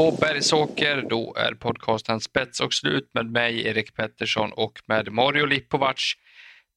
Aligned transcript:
på 0.00 0.16
Bergsåker. 0.20 1.06
Då 1.10 1.34
är 1.38 1.54
podcasten 1.54 2.20
Spets 2.20 2.60
och 2.60 2.74
slut 2.74 3.10
med 3.14 3.26
mig, 3.26 3.66
Erik 3.66 3.96
Pettersson 3.96 4.52
och 4.52 4.80
med 4.86 5.12
Mario 5.12 5.46
Lipovac 5.46 6.14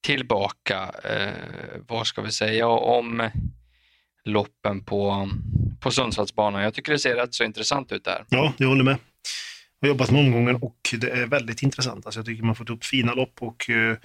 tillbaka. 0.05 0.91
Eh, 1.03 1.81
vad 1.87 2.07
ska 2.07 2.21
vi 2.21 2.31
säga 2.31 2.67
om 2.67 3.29
loppen 4.25 4.83
på, 4.83 5.29
på 5.79 5.91
Sundsvallsbanan? 5.91 6.63
Jag 6.63 6.73
tycker 6.73 6.91
det 6.91 6.99
ser 6.99 7.15
rätt 7.15 7.33
så 7.33 7.43
intressant 7.43 7.91
ut 7.91 8.03
där. 8.03 8.25
Ja, 8.29 8.53
jag 8.57 8.67
håller 8.67 8.83
med. 8.83 8.97
Jag 9.79 9.87
har 9.87 9.93
jobbat 9.93 10.11
med 10.11 10.19
omgången 10.19 10.55
och 10.55 10.95
det 11.01 11.09
är 11.09 11.27
väldigt 11.27 11.63
intressant. 11.63 12.05
Alltså 12.05 12.19
jag 12.19 12.25
tycker 12.25 12.43
man 12.43 12.55
fått 12.55 12.69
upp 12.69 12.85
fina 12.85 13.13
lopp 13.13 13.41
och 13.41 13.69
eh, 13.69 13.97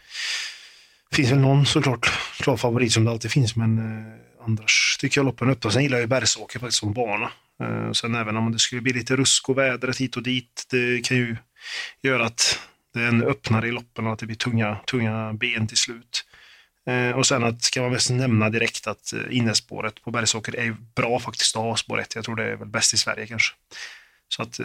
det 1.11 1.16
finns 1.16 1.30
väl 1.30 1.39
någon 1.39 1.66
såklart 1.66 2.06
klar 2.41 2.56
favorit 2.56 2.92
som 2.92 3.05
det 3.05 3.11
alltid 3.11 3.30
finns, 3.30 3.56
men 3.56 3.78
eh, 3.78 4.27
annars 4.48 4.97
tycker 5.01 5.20
jag 5.20 5.25
loppen 5.25 5.48
är 5.48 5.52
öppna. 5.52 5.70
Sen 5.70 5.83
gillar 5.83 5.98
jag 5.98 6.09
Bergsåker 6.09 6.59
faktiskt 6.59 6.80
som 6.80 6.93
bana. 6.93 7.30
Eh, 7.62 7.93
sen 7.93 8.15
även 8.15 8.37
om 8.37 8.52
det 8.52 8.59
skulle 8.59 8.83
bli 8.83 8.93
lite 8.93 9.16
rusk 9.16 9.48
och 9.48 9.59
vädret 9.59 10.01
hit 10.01 10.16
och 10.16 10.23
dit, 10.23 10.66
det 10.70 11.05
kan 11.05 11.16
ju 11.16 11.37
göra 12.02 12.25
att 12.25 12.61
det 12.95 13.01
är 13.01 13.09
en 13.09 13.23
öppnare 13.23 13.69
i 13.69 13.73
loppen 13.73 14.06
och 14.06 14.12
att 14.12 14.19
det 14.19 14.27
blir 14.27 14.37
tunga, 14.37 14.77
tunga 14.87 15.33
ben 15.33 15.66
till 15.66 15.77
slut. 15.77 16.25
Eh, 16.87 17.11
och 17.11 17.27
sen 17.27 17.45
att, 17.45 17.70
kan 17.70 17.83
man 17.83 17.92
väl 17.92 18.01
nämna 18.11 18.51
direkt 18.51 18.87
att 18.87 19.12
eh, 19.12 19.37
innespåret 19.37 20.03
på 20.03 20.11
Bergsåker 20.11 20.56
är 20.56 20.77
bra 20.95 21.19
faktiskt 21.19 21.56
att 21.56 21.62
ha 21.62 21.77
spår 21.77 22.01
1. 22.01 22.15
Jag 22.15 22.25
tror 22.25 22.37
det 22.37 22.45
är 22.45 22.56
väl 22.56 22.69
bäst 22.69 22.95
i 22.95 22.97
Sverige 22.97 23.27
kanske. 23.27 23.55
Så 24.28 24.42
att, 24.42 24.61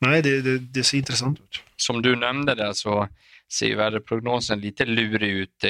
nej 0.00 0.22
det, 0.22 0.40
det, 0.40 0.58
det 0.58 0.84
ser 0.84 0.98
intressant 0.98 1.40
ut. 1.40 1.62
Som 1.76 2.02
du 2.02 2.16
nämnde 2.16 2.54
där 2.54 2.72
så 2.72 3.08
ser 3.52 3.66
ju 3.66 3.76
väderprognosen 3.76 4.60
lite 4.60 4.84
lurig 4.84 5.30
ut 5.30 5.64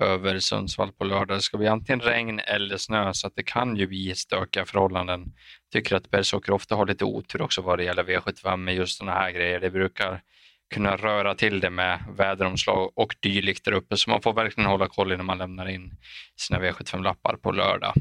över 0.00 0.38
Sundsvall 0.38 0.92
på 0.92 1.04
lördag. 1.04 1.36
Det 1.36 1.42
ska 1.42 1.58
bli 1.58 1.68
antingen 1.68 2.00
regn 2.00 2.38
eller 2.38 2.76
snö 2.76 3.14
så 3.14 3.26
att 3.26 3.36
det 3.36 3.42
kan 3.42 3.76
ju 3.76 3.86
bli 3.86 4.14
stökiga 4.14 4.64
förhållanden. 4.64 5.32
Tycker 5.72 5.96
att 5.96 6.10
Bergsåker 6.10 6.52
ofta 6.52 6.74
har 6.74 6.86
lite 6.86 7.04
otur 7.04 7.42
också 7.42 7.62
vad 7.62 7.78
det 7.78 7.84
gäller 7.84 8.04
V75 8.04 8.56
med 8.56 8.74
just 8.74 8.98
sådana 8.98 9.18
här 9.18 9.30
grejer. 9.30 9.60
Det 9.60 9.70
brukar 9.70 10.22
kunna 10.74 10.96
röra 10.96 11.34
till 11.34 11.60
det 11.60 11.70
med 11.70 12.04
väderomslag 12.18 12.92
och 12.94 13.14
dylikt 13.20 13.64
där 13.64 13.72
uppe 13.72 13.96
så 13.96 14.10
man 14.10 14.22
får 14.22 14.32
verkligen 14.32 14.70
hålla 14.70 14.88
koll 14.88 15.08
när 15.08 15.24
man 15.24 15.38
lämnar 15.38 15.68
in 15.68 15.96
sina 16.36 16.60
V75-lappar 16.60 17.36
på 17.36 17.52
lördag. 17.52 17.94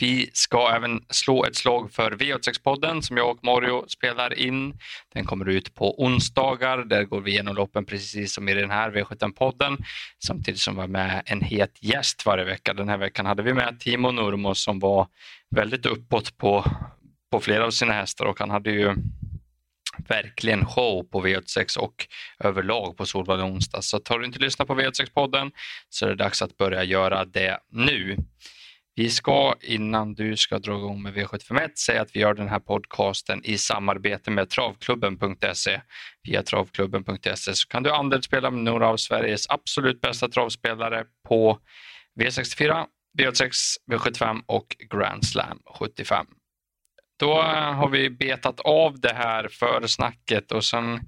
Vi 0.00 0.30
ska 0.32 0.72
även 0.76 1.04
slå 1.10 1.44
ett 1.44 1.56
slag 1.56 1.92
för 1.92 2.10
V86-podden 2.10 3.00
som 3.00 3.16
jag 3.16 3.30
och 3.30 3.44
Mario 3.44 3.88
spelar 3.88 4.38
in. 4.38 4.78
Den 5.14 5.24
kommer 5.24 5.48
ut 5.48 5.74
på 5.74 6.02
onsdagar. 6.02 6.78
Där 6.78 7.04
går 7.04 7.20
vi 7.20 7.30
igenom 7.30 7.56
loppen 7.56 7.84
precis 7.84 8.34
som 8.34 8.48
i 8.48 8.54
den 8.54 8.70
här 8.70 8.90
V75-podden. 8.90 9.78
Samtidigt 10.24 10.60
som 10.60 10.74
vi 10.74 10.80
har 10.80 10.88
med 10.88 11.22
en 11.26 11.40
het 11.40 11.78
gäst 11.80 12.26
varje 12.26 12.44
vecka. 12.44 12.74
Den 12.74 12.88
här 12.88 12.98
veckan 12.98 13.26
hade 13.26 13.42
vi 13.42 13.54
med 13.54 13.80
Timo 13.80 14.10
Nurmo 14.10 14.54
som 14.54 14.78
var 14.78 15.06
väldigt 15.50 15.86
uppåt 15.86 16.36
på, 16.36 16.64
på 17.32 17.40
flera 17.40 17.66
av 17.66 17.70
sina 17.70 17.92
hästar 17.92 18.24
och 18.24 18.40
han 18.40 18.50
hade 18.50 18.70
ju 18.70 18.94
verkligen 20.08 20.66
show 20.66 21.02
på 21.02 21.26
V86 21.26 21.78
och 21.78 22.06
överlag 22.38 22.96
på 22.96 23.06
Solvalla 23.06 23.44
onsdag. 23.44 23.82
Så 23.82 23.98
tar 23.98 24.18
du 24.18 24.26
inte 24.26 24.38
lyssna 24.38 24.64
på 24.64 24.74
V86-podden 24.74 25.50
så 25.88 26.04
är 26.04 26.08
det 26.08 26.16
dags 26.16 26.42
att 26.42 26.56
börja 26.56 26.84
göra 26.84 27.24
det 27.24 27.58
nu. 27.72 28.16
Vi 29.00 29.10
ska 29.10 29.54
innan 29.62 30.14
du 30.14 30.36
ska 30.36 30.58
dra 30.58 30.76
igång 30.76 31.02
med 31.02 31.14
V751 31.14 31.70
säga 31.74 32.02
att 32.02 32.16
vi 32.16 32.20
gör 32.20 32.34
den 32.34 32.48
här 32.48 32.58
podcasten 32.58 33.44
i 33.44 33.58
samarbete 33.58 34.30
med 34.30 34.50
travklubben.se. 34.50 35.80
Via 36.22 36.42
travklubben.se 36.42 37.54
så 37.54 37.68
kan 37.68 37.82
du 37.82 37.90
andelsspela 37.90 38.50
med 38.50 38.64
några 38.64 38.88
av 38.88 38.96
Sveriges 38.96 39.50
absolut 39.50 40.00
bästa 40.00 40.28
travspelare 40.28 41.04
på 41.28 41.58
V64, 42.20 42.84
V86, 43.18 43.50
V75 43.90 44.42
och 44.46 44.76
Grand 44.90 45.26
Slam 45.26 45.58
75. 45.78 46.26
Då 47.20 47.32
eh, 47.32 47.74
har 47.74 47.88
vi 47.88 48.10
betat 48.10 48.60
av 48.60 49.00
det 49.00 49.14
här 49.14 49.48
försnacket 49.48 50.52
och 50.52 50.64
sen 50.64 51.00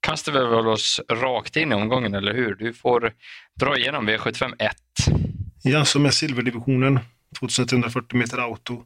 kastar 0.00 0.32
vi 0.32 0.38
väl 0.38 0.68
oss 0.68 1.00
rakt 1.08 1.56
in 1.56 1.72
i 1.72 1.74
omgången, 1.74 2.14
eller 2.14 2.34
hur? 2.34 2.54
Du 2.54 2.72
får 2.72 3.12
dra 3.60 3.76
igenom 3.76 4.08
V75 4.08 4.54
1. 4.58 4.76
Ja, 5.62 5.84
som 5.84 6.06
är 6.06 6.10
silverdivisionen. 6.10 7.00
2140 7.40 8.18
meter 8.18 8.38
auto. 8.38 8.84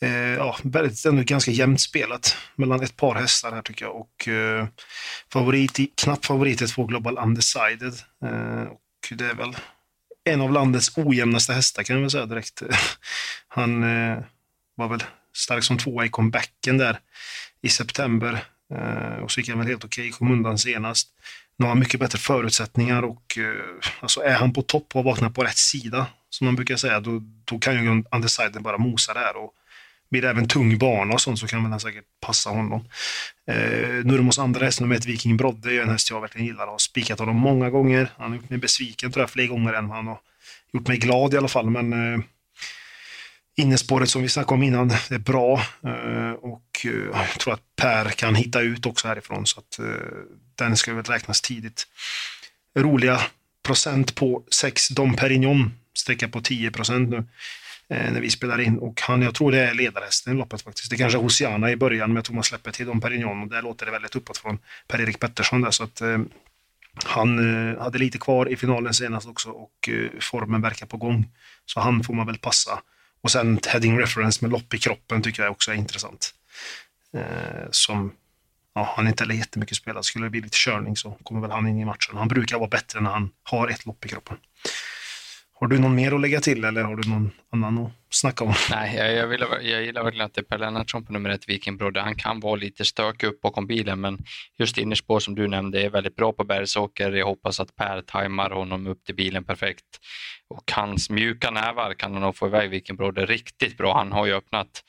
Eh, 0.00 0.10
ja, 0.12 0.56
väldigt, 0.62 1.04
ändå 1.04 1.22
ganska 1.22 1.50
jämnt 1.50 1.80
spelat 1.80 2.36
mellan 2.56 2.82
ett 2.82 2.96
par 2.96 3.14
hästar 3.14 3.52
här 3.52 3.62
tycker 3.62 3.84
jag. 3.84 3.96
Och 3.96 4.28
eh, 4.28 4.66
favorit, 5.32 5.78
knapp 6.02 6.24
favorit 6.24 6.62
är 6.62 6.66
två 6.66 6.84
Global 6.84 7.18
Undecided. 7.18 7.94
Eh, 8.24 8.62
och 8.62 8.80
det 9.10 9.24
är 9.24 9.34
väl 9.34 9.56
en 10.24 10.40
av 10.40 10.52
landets 10.52 10.98
ojämnaste 10.98 11.52
hästar 11.52 11.82
kan 11.82 11.96
jag 11.96 12.00
väl 12.00 12.10
säga 12.10 12.26
direkt. 12.26 12.62
Han 13.48 13.82
eh, 13.82 14.18
var 14.74 14.88
väl 14.88 15.04
stark 15.36 15.64
som 15.64 15.78
tvåa 15.78 16.04
i 16.04 16.08
comebacken 16.08 16.78
där 16.78 16.98
i 17.62 17.68
september. 17.68 18.44
Eh, 18.74 19.22
och 19.22 19.30
så 19.30 19.40
gick 19.40 19.48
han 19.48 19.58
väl 19.58 19.68
helt 19.68 19.84
okej, 19.84 20.08
okay, 20.08 20.18
kom 20.18 20.30
undan 20.30 20.58
senast. 20.58 21.08
Nu 21.56 21.64
har 21.64 21.68
han 21.68 21.78
mycket 21.78 22.00
bättre 22.00 22.18
förutsättningar 22.18 23.02
och 23.02 23.38
eh, 23.38 23.90
alltså 24.00 24.20
är 24.20 24.34
han 24.34 24.52
på 24.52 24.62
topp 24.62 24.96
och 24.96 25.04
vaknar 25.04 25.30
på 25.30 25.44
rätt 25.44 25.58
sida 25.58 26.06
som 26.34 26.44
man 26.44 26.56
brukar 26.56 26.76
säga, 26.76 27.00
då, 27.00 27.22
då 27.44 27.58
kan 27.58 27.84
ju 27.84 28.02
undecided 28.10 28.62
bara 28.62 28.78
mosa 28.78 29.14
där. 29.14 29.36
Och 29.36 29.54
blir 30.10 30.22
det 30.22 30.30
även 30.30 30.48
tung 30.48 30.78
bana 30.78 31.14
och 31.14 31.20
sånt 31.20 31.38
så 31.38 31.46
kan 31.46 31.62
man 31.62 31.80
säkert 31.80 32.04
passa 32.20 32.50
honom. 32.50 32.88
Eh, 33.50 34.04
Nurmos 34.04 34.38
andra 34.38 34.64
häst, 34.64 34.80
nummer 34.80 34.96
ett, 34.96 35.06
Viking 35.06 35.36
Brodde, 35.36 35.74
är 35.74 35.82
en 35.82 35.88
häst 35.88 36.10
jag 36.10 36.20
verkligen 36.20 36.46
gillar 36.46 36.64
och 36.66 36.70
har 36.70 36.78
spikat 36.78 37.18
honom 37.18 37.36
många 37.36 37.70
gånger. 37.70 38.08
Han 38.16 38.30
har 38.30 38.36
gjort 38.36 38.50
mig 38.50 38.58
besviken 38.58 39.12
tror 39.12 39.22
jag 39.22 39.30
fler 39.30 39.46
gånger 39.46 39.72
än 39.72 39.90
han 39.90 40.06
har 40.06 40.18
gjort 40.72 40.88
mig 40.88 40.98
glad 40.98 41.34
i 41.34 41.36
alla 41.36 41.48
fall. 41.48 41.70
Men 41.70 41.92
eh, 41.92 42.20
innespåret 43.56 44.10
som 44.10 44.22
vi 44.22 44.28
snackade 44.28 44.54
om 44.54 44.62
innan 44.62 44.90
är 44.90 45.18
bra 45.18 45.60
eh, 45.84 46.32
och 46.32 46.86
eh, 46.86 47.20
jag 47.30 47.40
tror 47.40 47.54
att 47.54 47.76
Per 47.76 48.10
kan 48.10 48.34
hitta 48.34 48.60
ut 48.60 48.86
också 48.86 49.08
härifrån 49.08 49.46
så 49.46 49.60
att 49.60 49.78
eh, 49.78 49.84
den 50.54 50.76
ska 50.76 50.94
väl 50.94 51.04
räknas 51.04 51.40
tidigt. 51.40 51.86
Roliga 52.78 53.20
procent 53.62 54.14
på 54.14 54.42
6 54.50 54.88
Dom 54.88 55.16
Perignon 55.16 55.70
sträcka 55.94 56.28
på 56.28 56.40
10 56.40 56.70
procent 56.70 57.10
nu 57.10 57.16
eh, 57.88 58.12
när 58.12 58.20
vi 58.20 58.30
spelar 58.30 58.60
in. 58.60 58.78
Och 58.78 59.00
han, 59.00 59.22
jag 59.22 59.34
tror 59.34 59.52
det 59.52 59.58
är 59.58 59.74
ledarhästen 59.74 60.34
i 60.34 60.36
loppet 60.36 60.62
faktiskt. 60.62 60.90
Det 60.90 60.96
kanske 60.96 61.18
är 61.18 61.22
Hosiana 61.22 61.70
i 61.70 61.76
början, 61.76 62.08
men 62.08 62.16
jag 62.16 62.24
tror 62.24 62.34
man 62.34 62.44
släpper 62.44 62.70
till 62.70 62.86
Dom 62.86 63.00
Perignon 63.00 63.42
och 63.42 63.48
där 63.48 63.62
låter 63.62 63.86
det 63.86 63.92
väldigt 63.92 64.16
uppåt 64.16 64.38
från 64.38 64.58
Per-Erik 64.88 65.20
Pettersson 65.20 65.60
där, 65.60 65.70
så 65.70 65.84
att 65.84 66.00
eh, 66.00 66.18
han 67.04 67.38
eh, 67.38 67.82
hade 67.82 67.98
lite 67.98 68.18
kvar 68.18 68.48
i 68.48 68.56
finalen 68.56 68.94
senast 68.94 69.26
också 69.26 69.50
och 69.50 69.88
eh, 69.88 70.20
formen 70.20 70.62
verkar 70.62 70.86
på 70.86 70.96
gång. 70.96 71.30
Så 71.66 71.80
han 71.80 72.04
får 72.04 72.14
man 72.14 72.26
väl 72.26 72.38
passa. 72.38 72.82
Och 73.22 73.30
sen 73.30 73.60
heading 73.66 74.00
reference 74.00 74.44
med 74.44 74.52
lopp 74.52 74.74
i 74.74 74.78
kroppen 74.78 75.22
tycker 75.22 75.42
jag 75.42 75.52
också 75.52 75.70
är 75.70 75.74
intressant. 75.74 76.34
Eh, 77.14 77.70
som 77.70 78.12
ja, 78.74 78.94
han 78.96 79.08
inte 79.08 79.22
heller 79.24 79.34
jättemycket 79.34 79.76
spelad. 79.76 80.04
Skulle 80.04 80.26
det 80.26 80.30
bli 80.30 80.40
lite 80.40 80.56
körning 80.56 80.96
så 80.96 81.10
kommer 81.22 81.40
väl 81.40 81.50
han 81.50 81.68
in 81.68 81.78
i 81.78 81.84
matchen. 81.84 82.16
Han 82.16 82.28
brukar 82.28 82.58
vara 82.58 82.68
bättre 82.68 83.00
när 83.00 83.10
han 83.10 83.30
har 83.42 83.68
ett 83.68 83.86
lopp 83.86 84.06
i 84.06 84.08
kroppen. 84.08 84.36
Har 85.60 85.66
du 85.66 85.78
någon 85.78 85.94
mer 85.94 86.12
att 86.12 86.20
lägga 86.20 86.40
till 86.40 86.64
eller 86.64 86.82
har 86.82 86.96
du 86.96 87.10
någon 87.10 87.30
annan 87.52 87.78
att 87.78 87.92
snacka 88.10 88.44
om? 88.44 88.54
Nej, 88.70 88.96
jag, 88.96 89.14
jag, 89.14 89.26
vill, 89.26 89.44
jag 89.62 89.84
gillar 89.84 90.04
verkligen 90.04 90.26
att 90.26 90.34
det 90.34 90.40
är 90.40 90.42
Per 90.42 90.58
Lennartsson 90.58 91.04
på 91.04 91.12
nummer 91.12 91.30
ett, 91.30 91.48
Viking 91.48 91.76
Brodde. 91.76 92.00
Han 92.00 92.14
kan 92.14 92.40
vara 92.40 92.56
lite 92.56 92.84
stökig 92.84 93.26
upp 93.26 93.40
bakom 93.40 93.66
bilen, 93.66 94.00
men 94.00 94.18
just 94.58 94.78
innerspår 94.78 95.20
som 95.20 95.34
du 95.34 95.48
nämnde 95.48 95.82
är 95.82 95.90
väldigt 95.90 96.16
bra 96.16 96.32
på 96.32 96.44
Bergsåker. 96.44 97.12
Jag 97.12 97.26
hoppas 97.26 97.60
att 97.60 97.76
Per 97.76 98.02
tajmar 98.02 98.50
honom 98.50 98.86
upp 98.86 99.04
till 99.04 99.14
bilen 99.14 99.44
perfekt. 99.44 99.84
Och 100.48 100.72
hans 100.72 101.10
mjuka 101.10 101.50
nävar 101.50 101.94
kan 101.94 102.12
han 102.12 102.22
nog 102.22 102.36
få 102.36 102.46
iväg 102.46 102.70
Viking 102.70 102.96
Brodde 102.96 103.26
riktigt 103.26 103.76
bra. 103.76 103.94
Han 103.94 104.12
har 104.12 104.26
ju 104.26 104.32
öppnat 104.32 104.82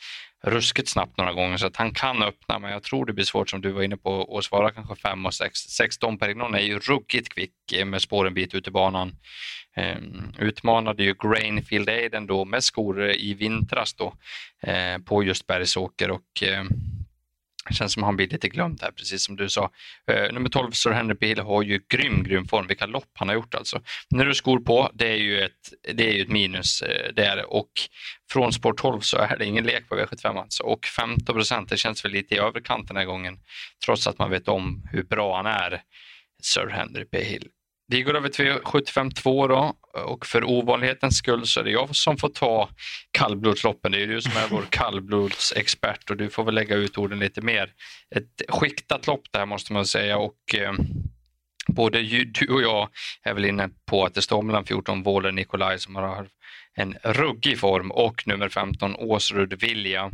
ruskigt 0.46 0.90
snabbt 0.90 1.18
några 1.18 1.34
gånger 1.34 1.58
så 1.58 1.68
att 1.68 1.76
han 1.76 1.92
kan 1.92 2.24
öppna 2.24 2.60
men 2.60 2.72
jag 2.72 2.84
tror 2.84 3.06
det 3.06 3.14
blir 3.14 3.26
svårt 3.26 3.50
som 3.50 3.62
du 3.62 3.72
var 3.72 3.84
inne 3.84 3.98
på 3.98 4.38
att 4.38 4.44
svara 4.44 4.72
kanske 4.72 4.96
5 4.96 5.26
och 5.26 5.34
6. 5.34 5.60
16 5.60 6.18
Perignon 6.18 6.56
är 6.56 6.60
ju 6.60 6.80
ruggigt 6.80 7.30
kvick 7.30 7.74
eh, 7.74 7.86
med 7.86 8.02
spåren 8.02 8.34
bit 8.34 8.54
ut 8.54 8.68
i 8.68 8.72
banan. 8.72 9.16
Um, 9.78 10.34
utmanade 10.40 11.04
ju 11.04 11.16
Grainfield 11.24 11.90
Aiden 11.90 12.28
då 12.28 12.46
med 12.46 12.64
skor 12.64 13.10
eh, 13.10 13.16
i 13.16 13.34
vintras 13.34 13.94
då 13.94 14.14
eh, 14.62 14.98
på 14.98 15.24
just 15.24 15.48
Bergsåker 15.48 16.12
och 16.12 16.44
eh, 16.44 16.64
känns 17.74 17.94
som 17.94 18.04
han 18.04 18.16
blir 18.16 18.28
lite 18.28 18.48
glömd 18.48 18.80
här, 18.82 18.92
precis 18.92 19.26
som 19.26 19.36
du 19.36 19.50
sa. 19.50 19.72
Uh, 20.12 20.34
nummer 20.34 20.50
12, 20.50 20.72
Sir 20.72 20.92
Henry 20.92 21.16
Bill, 21.16 21.40
har 21.40 21.64
ju 21.64 21.82
grym, 21.90 22.24
grym 22.24 22.48
form. 22.48 22.68
Vilka 22.68 22.86
lopp 22.86 23.12
han 23.14 23.28
har 23.28 23.36
gjort 23.36 23.56
alltså. 23.56 23.82
När 24.10 24.26
du 24.26 24.36
skor 24.36 24.60
på, 24.60 24.92
det 24.94 25.08
är 25.08 25.18
ju 25.18 25.42
ett, 25.42 25.52
det 25.94 26.10
är 26.10 26.14
ju 26.14 26.22
ett 26.22 26.30
minus 26.30 26.82
eh, 26.82 27.08
uh, 27.08 27.14
där 27.14 27.54
och 27.54 27.72
från 28.32 28.54
spår 28.54 28.74
12 28.74 29.00
så 29.00 29.18
är 29.18 29.38
det 29.38 29.46
ingen 29.46 29.64
lek 29.64 29.90
på 29.90 29.96
V75 29.96 30.42
alltså. 30.42 30.64
Och 30.64 30.86
15 30.86 31.36
procent, 31.36 31.70
det 31.70 31.78
känns 31.78 32.06
väl 32.06 32.12
lite 32.12 32.36
i 32.36 32.38
överkant 32.38 32.88
den 32.88 32.98
här 32.98 33.06
gången. 33.06 33.38
Trots 33.86 34.08
att 34.08 34.20
man 34.20 34.32
vet 34.32 34.48
om 34.48 34.88
hur 34.92 35.04
bra 35.04 35.36
han 35.36 35.46
är, 35.46 35.82
Sir 36.44 36.68
Henry 36.68 37.06
P. 37.06 37.40
Vi 37.88 38.02
går 38.02 38.16
över 38.16 38.30
till 38.30 38.52
75.2 38.52 39.48
då 39.48 39.74
och 40.06 40.26
för 40.26 40.44
ovanlighetens 40.44 41.18
skull 41.18 41.48
så 41.48 41.60
är 41.60 41.64
det 41.64 41.72
jag 41.72 41.96
som 41.96 42.18
får 42.18 42.30
ta 42.30 42.70
kallblodsloppen. 43.12 43.92
Det 43.92 44.04
är 44.04 44.08
du 44.08 44.22
som 44.22 44.32
är 44.32 44.48
vår 44.50 44.64
kallblodsexpert 44.70 46.10
och 46.10 46.18
du 46.18 46.30
får 46.30 46.44
väl 46.44 46.56
lägga 46.56 46.76
ut 46.76 46.98
orden 46.98 47.20
lite 47.20 47.42
mer. 47.42 47.74
Ett 48.16 48.42
skiktat 48.50 49.08
lopp 49.08 49.22
det 49.32 49.40
här 49.40 49.46
måste 49.46 49.74
man 49.74 49.86
säga 49.86 50.18
och 50.18 50.56
eh, 50.56 50.74
både 51.68 52.02
du 52.24 52.48
och 52.54 52.62
jag 52.62 52.90
är 53.24 53.34
väl 53.34 53.46
inne 53.46 53.70
på 53.86 54.06
att 54.06 54.14
det 54.14 54.22
står 54.22 54.42
mellan 54.42 54.66
14 54.66 55.04
Våler 55.04 55.32
Nikolaj 55.32 55.80
som 55.80 55.96
har 55.96 56.28
en 56.76 56.96
ruggig 57.04 57.60
form 57.60 57.92
och 57.92 58.28
nummer 58.28 58.50
15 58.50 58.96
Åsrud 58.96 59.62
Vilja. 59.62 60.12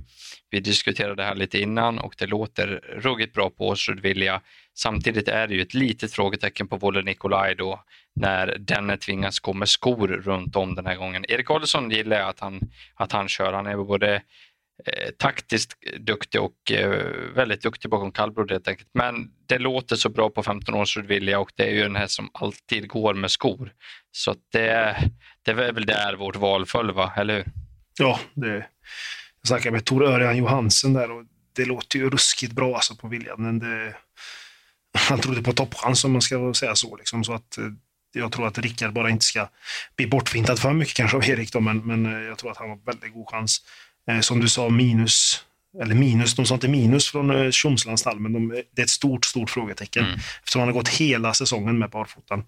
Vi 0.50 0.60
diskuterade 0.60 1.16
det 1.16 1.24
här 1.24 1.36
lite 1.36 1.60
innan 1.60 2.00
och 2.00 2.16
det 2.18 2.28
låter 2.28 2.68
ruggigt 2.98 3.34
bra 3.34 3.50
på 3.50 3.68
Åsrud 3.68 4.00
Vilja. 4.00 4.42
Samtidigt 4.78 5.28
är 5.28 5.48
det 5.48 5.54
ju 5.54 5.62
ett 5.62 5.74
litet 5.74 6.14
frågetecken 6.14 6.68
på 6.68 6.78
Wolle 6.78 7.02
Nikolaj 7.02 7.56
då 7.56 7.84
när 8.16 8.58
denne 8.60 8.98
tvingas 8.98 9.40
gå 9.40 9.54
med 9.54 9.70
skor 9.70 10.08
runt 10.08 10.56
om 10.56 10.76
den 10.76 10.86
här 10.86 10.96
gången. 10.96 11.26
Erik 11.28 11.50
Adelsson 11.50 11.92
gillar 11.92 12.20
jag 12.20 12.30
att 12.30 12.40
han, 12.40 12.60
att 12.96 13.12
han 13.12 13.28
kör. 13.28 13.54
Han 13.54 13.66
är 13.66 13.76
både 13.76 14.16
eh, 14.86 15.10
taktiskt 15.18 15.74
duktig 16.00 16.42
och 16.42 16.72
eh, 16.72 17.06
väldigt 17.36 17.62
duktig 17.62 17.92
bakom 17.92 18.12
kallblod 18.12 18.52
helt 18.52 18.68
enkelt. 18.68 18.90
Men 18.94 19.32
det 19.46 19.58
låter 19.58 19.96
så 19.96 20.10
bra 20.10 20.30
på 20.30 20.44
15 20.44 20.76
års 20.76 20.98
vilja 20.98 21.40
och 21.40 21.52
det 21.56 21.64
är 21.64 21.74
ju 21.74 21.84
den 21.84 21.96
här 21.96 22.08
som 22.08 22.30
alltid 22.34 22.88
går 22.88 23.14
med 23.14 23.32
skor. 23.32 23.72
Så 24.12 24.36
det, 24.52 24.98
det 25.42 25.52
är 25.52 25.72
väl 25.74 25.86
där 25.86 26.16
vårt 26.16 26.36
val 26.36 26.66
föll, 26.66 26.92
va? 26.92 27.14
eller 27.18 27.34
hur? 27.34 27.46
Ja, 28.00 28.20
det, 28.34 28.56
jag 29.42 29.48
snackade 29.48 29.72
med 29.72 29.86
Tor 29.86 30.04
Örjan 30.04 30.38
Johansen 30.38 30.94
där 30.94 31.12
och 31.12 31.26
det 31.56 31.66
låter 31.66 32.00
ju 32.00 32.10
ruskigt 32.10 32.54
bra 32.54 32.76
alltså 32.76 32.96
på 32.96 33.08
viljan. 33.08 33.44
Men 33.44 33.60
det, 33.60 33.96
han 34.94 35.20
trodde 35.20 35.44
på 35.44 35.54
toppchans 35.54 36.06
om 36.06 36.12
man 36.12 36.22
ska 36.22 36.54
säga 36.54 36.76
så. 36.76 36.96
Liksom, 36.96 37.24
så 37.24 37.34
att, 37.34 37.58
eh, 37.58 37.64
jag 38.14 38.32
tror 38.32 38.48
att 38.48 38.58
Rickard 38.58 38.94
bara 38.94 39.10
inte 39.10 39.26
ska 39.26 39.48
bli 39.96 40.08
bortfintad 40.08 40.60
för 40.60 40.74
mycket 40.74 40.96
kanske 40.96 41.18
av 41.18 41.30
Erik, 41.30 41.54
då, 41.54 41.60
men, 41.60 41.78
men 41.78 42.06
eh, 42.06 42.22
jag 42.22 42.38
tror 42.38 42.52
att 42.52 42.58
han 42.58 42.70
har 42.70 42.80
väldigt 42.86 43.14
god 43.14 43.28
chans. 43.28 43.62
Eh, 44.08 44.20
som 44.20 44.40
du 44.40 44.50
sa, 44.50 44.70
minus 44.70 45.46
eller 45.80 45.96
minus, 45.96 46.36
de 46.36 46.46
sa 46.46 46.54
inte 46.54 46.68
minus 46.68 47.12
från 47.12 47.52
Tjomslands 47.52 48.02
stall, 48.02 48.20
men 48.20 48.34
de, 48.34 48.64
det 48.72 48.82
är 48.82 48.84
ett 48.84 48.90
stort, 48.90 49.26
stort 49.26 49.50
frågetecken. 49.50 50.06
Mm. 50.06 50.20
Eftersom 50.40 50.60
han 50.60 50.70
har 50.70 50.74
gått 50.74 50.88
hela 50.88 51.34
säsongen 51.34 51.80
med 51.80 51.90
barfotan. 51.90 52.44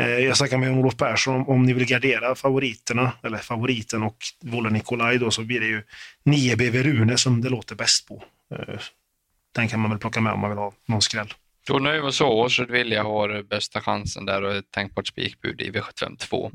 Eh, 0.00 0.08
jag 0.08 0.36
snackade 0.36 0.60
med 0.60 0.78
Olof 0.78 0.96
Persson 0.96 1.34
om, 1.34 1.48
om 1.48 1.62
ni 1.62 1.72
vill 1.72 1.86
gardera 1.86 2.34
favoriterna, 2.34 3.12
eller 3.22 3.38
favoriten 3.38 4.02
och 4.02 4.16
Volle 4.42 4.70
Nikolaj 4.70 5.18
då, 5.18 5.30
så 5.30 5.42
blir 5.42 5.60
det 5.60 5.66
ju 5.66 5.82
9 6.24 6.56
BV 6.56 6.82
Rune 6.82 7.18
som 7.18 7.40
det 7.40 7.48
låter 7.48 7.74
bäst 7.74 8.08
på. 8.08 8.24
Eh, 8.54 8.80
den 9.54 9.68
kan 9.68 9.80
man 9.80 9.90
väl 9.90 10.00
plocka 10.00 10.20
med 10.20 10.32
om 10.32 10.40
man 10.40 10.50
vill 10.50 10.58
ha 10.58 10.72
någon 10.86 11.02
skräll. 11.02 11.34
Vi 11.68 12.00
oss 12.00 12.16
så. 12.16 12.28
Årsrud 12.28 12.70
Vilja 12.70 13.02
har 13.02 13.42
bästa 13.42 13.80
chansen 13.80 14.26
där 14.26 14.42
och 14.42 14.54
ett 14.54 14.70
tänkbart 14.70 15.06
spikbud 15.06 15.60
i 15.60 15.70
V752. 15.70 16.50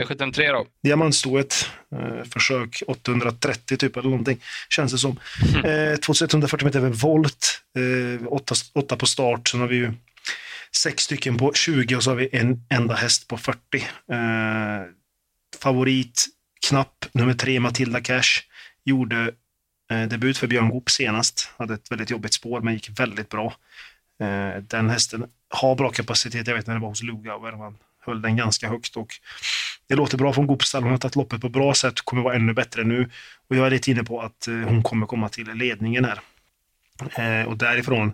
V753 0.00 0.52
då? 0.52 0.66
Diamantstoet. 0.82 1.70
Eh, 1.94 2.24
försök 2.24 2.82
830 2.86 3.76
typ 3.76 3.96
eller 3.96 4.08
någonting, 4.08 4.40
känns 4.68 4.92
det 4.92 4.98
som. 4.98 5.20
Mm. 5.54 5.92
Eh, 5.92 5.96
2140 5.96 6.64
meter 6.64 6.78
över 6.78 6.90
volt. 6.90 7.60
Eh, 7.76 8.26
åtta, 8.26 8.54
åtta 8.74 8.96
på 8.96 9.06
start. 9.06 9.48
Sen 9.48 9.60
har 9.60 9.68
vi 9.68 9.76
ju 9.76 9.92
sex 10.76 11.02
stycken 11.02 11.36
på 11.36 11.52
20 11.52 11.96
och 11.96 12.02
så 12.02 12.10
har 12.10 12.16
vi 12.16 12.28
en 12.32 12.64
enda 12.70 12.94
häst 12.94 13.28
på 13.28 13.36
40. 13.36 13.58
Eh, 14.12 14.86
favorit, 15.62 16.26
knapp, 16.68 17.06
nummer 17.12 17.34
tre, 17.34 17.60
Matilda 17.60 18.00
Cash. 18.00 18.42
Gjorde 18.84 19.34
eh, 19.90 20.08
debut 20.08 20.38
för 20.38 20.46
Björn 20.46 20.70
Goop 20.70 20.90
senast. 20.90 21.50
Hade 21.56 21.74
ett 21.74 21.90
väldigt 21.90 22.10
jobbigt 22.10 22.34
spår 22.34 22.60
men 22.60 22.74
gick 22.74 23.00
väldigt 23.00 23.28
bra. 23.28 23.54
Eh, 24.20 24.62
den 24.62 24.90
hästen 24.90 25.24
har 25.48 25.74
bra 25.74 25.90
kapacitet. 25.90 26.46
Jag 26.46 26.54
vet 26.54 26.66
när 26.66 26.74
det 26.74 26.80
var 26.80 26.88
hos 26.88 27.02
Lugauer. 27.02 27.52
Man 27.52 27.76
höll 28.00 28.22
den 28.22 28.36
ganska 28.36 28.68
högt 28.68 28.96
och 28.96 29.14
det 29.86 29.94
låter 29.94 30.18
bra 30.18 30.32
från 30.32 30.46
Goopstall. 30.46 30.82
Hon 30.82 30.92
har 30.92 30.98
tagit 30.98 31.16
loppet 31.16 31.40
på 31.40 31.48
bra 31.48 31.74
sätt, 31.74 32.00
kommer 32.00 32.22
vara 32.22 32.34
ännu 32.34 32.52
bättre 32.52 32.84
nu. 32.84 33.10
Och 33.48 33.56
jag 33.56 33.66
är 33.66 33.70
lite 33.70 33.90
inne 33.90 34.04
på 34.04 34.20
att 34.20 34.48
eh, 34.48 34.54
hon 34.54 34.82
kommer 34.82 35.06
komma 35.06 35.28
till 35.28 35.52
ledningen 35.52 36.04
här. 36.04 36.20
Eh, 37.14 37.46
och 37.46 37.56
därifrån 37.56 38.12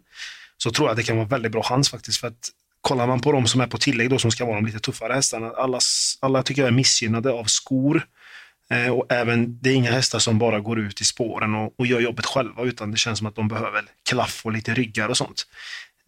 så 0.56 0.70
tror 0.70 0.88
jag 0.88 0.90
att 0.90 0.96
det 0.96 1.02
kan 1.02 1.16
vara 1.16 1.26
väldigt 1.26 1.52
bra 1.52 1.62
chans 1.62 1.90
faktiskt. 1.90 2.20
För 2.20 2.28
att 2.28 2.48
kollar 2.80 3.06
man 3.06 3.20
på 3.20 3.32
de 3.32 3.46
som 3.46 3.60
är 3.60 3.66
på 3.66 3.78
tillägg 3.78 4.10
då, 4.10 4.18
som 4.18 4.30
ska 4.30 4.44
vara 4.44 4.56
de 4.56 4.66
lite 4.66 4.78
tuffare 4.78 5.12
hästarna, 5.12 5.50
alla, 5.50 5.78
alla 6.20 6.42
tycker 6.42 6.62
jag 6.62 6.68
är 6.68 6.72
missgynnade 6.72 7.32
av 7.32 7.44
skor. 7.44 8.06
och 8.92 9.12
även, 9.12 9.58
det 9.62 9.70
är 9.70 9.74
inga 9.74 9.90
hästar 9.90 10.18
som 10.18 10.38
bara 10.38 10.60
går 10.60 10.78
ut 10.78 11.00
i 11.00 11.04
spåren 11.04 11.54
och, 11.54 11.74
och 11.80 11.86
gör 11.86 12.00
jobbet 12.00 12.26
själva, 12.26 12.62
utan 12.62 12.90
det 12.90 12.96
känns 12.96 13.18
som 13.18 13.26
att 13.26 13.34
de 13.34 13.48
behöver 13.48 13.84
klaff 14.08 14.40
och 14.44 14.52
lite 14.52 14.74
ryggar 14.74 15.08
och 15.08 15.16
sånt. 15.16 15.46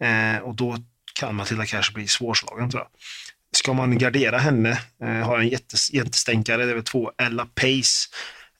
Eh, 0.01 0.37
och 0.37 0.55
då 0.55 0.77
kan 1.13 1.35
Matilda 1.35 1.65
Cash 1.65 1.93
bli 1.93 2.07
svårslagen 2.07 2.69
tror 2.69 2.81
jag. 2.81 2.89
Ska 3.53 3.73
man 3.73 3.97
gardera 3.97 4.37
henne, 4.37 4.69
eh, 5.03 5.07
har 5.07 5.33
jag 5.33 5.41
en 5.41 5.49
jättes, 5.49 5.93
jättestänkare, 5.93 6.65
det 6.65 6.71
är 6.71 6.75
väl 6.75 6.83
två 6.83 7.11
Ella 7.17 7.45
Pace. 7.45 8.09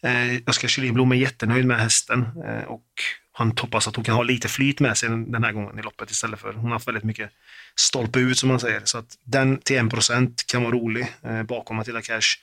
Eh, 0.03 0.41
Oskar 0.47 0.67
Kyllinblom 0.67 1.11
är 1.11 1.15
jättenöjd 1.15 1.65
med 1.65 1.79
hästen 1.79 2.25
eh, 2.47 2.63
och 2.63 2.85
han 3.33 3.57
hoppas 3.61 3.87
att 3.87 3.95
hon 3.95 4.05
kan 4.05 4.15
ha 4.15 4.23
lite 4.23 4.47
flyt 4.47 4.79
med 4.79 4.97
sig 4.97 5.09
den 5.09 5.43
här 5.43 5.51
gången 5.51 5.79
i 5.79 5.81
loppet 5.81 6.11
istället 6.11 6.39
för 6.39 6.53
hon 6.53 6.65
har 6.65 6.71
haft 6.71 6.87
väldigt 6.87 7.03
mycket 7.03 7.29
stolpe 7.75 8.19
ut 8.19 8.37
som 8.37 8.49
man 8.49 8.59
säger. 8.59 8.81
Så 8.83 8.97
att 8.97 9.17
den 9.23 9.57
till 9.57 9.79
1% 9.79 10.45
kan 10.45 10.63
vara 10.63 10.75
rolig 10.75 11.07
eh, 11.23 11.43
bakom 11.43 11.75
Matilda 11.75 12.01
Cash. 12.01 12.37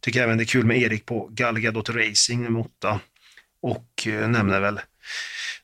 Tycker 0.00 0.22
även 0.22 0.38
det 0.38 0.44
är 0.44 0.46
kul 0.46 0.66
med 0.66 0.78
Erik 0.78 1.06
på 1.06 1.28
Galgadot 1.30 1.88
Racing 1.88 2.44
nummer 2.44 2.60
8 2.60 3.00
och 3.62 4.06
eh, 4.06 4.28
nämner 4.28 4.60
väl 4.60 4.80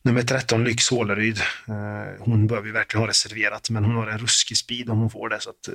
Nummer 0.07 0.23
13, 0.23 0.65
Lyx 0.65 0.91
Håleryd. 0.91 1.39
Eh, 1.69 2.25
hon 2.25 2.47
bör 2.47 2.61
vi 2.61 2.71
verkligen 2.71 3.03
ha 3.03 3.09
reserverat, 3.09 3.71
men 3.71 3.85
hon 3.85 3.97
har 3.97 4.07
en 4.07 4.19
ruskig 4.19 4.57
speed 4.57 4.91
om 4.91 4.99
hon 4.99 5.11
får 5.11 5.29
det. 5.29 5.41
Så 5.41 5.51
att, 5.51 5.69
eh, 5.69 5.75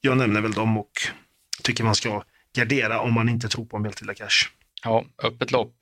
jag 0.00 0.16
nämner 0.16 0.40
väl 0.40 0.52
dem 0.52 0.78
och 0.78 0.90
tycker 1.62 1.84
man 1.84 1.94
ska 1.94 2.22
gardera 2.56 3.00
om 3.00 3.14
man 3.14 3.28
inte 3.28 3.48
tror 3.48 3.64
på 3.64 3.78
Matilda 3.78 4.14
Cash. 4.14 4.48
Ja, 4.84 5.04
öppet 5.22 5.50
lopp. 5.50 5.74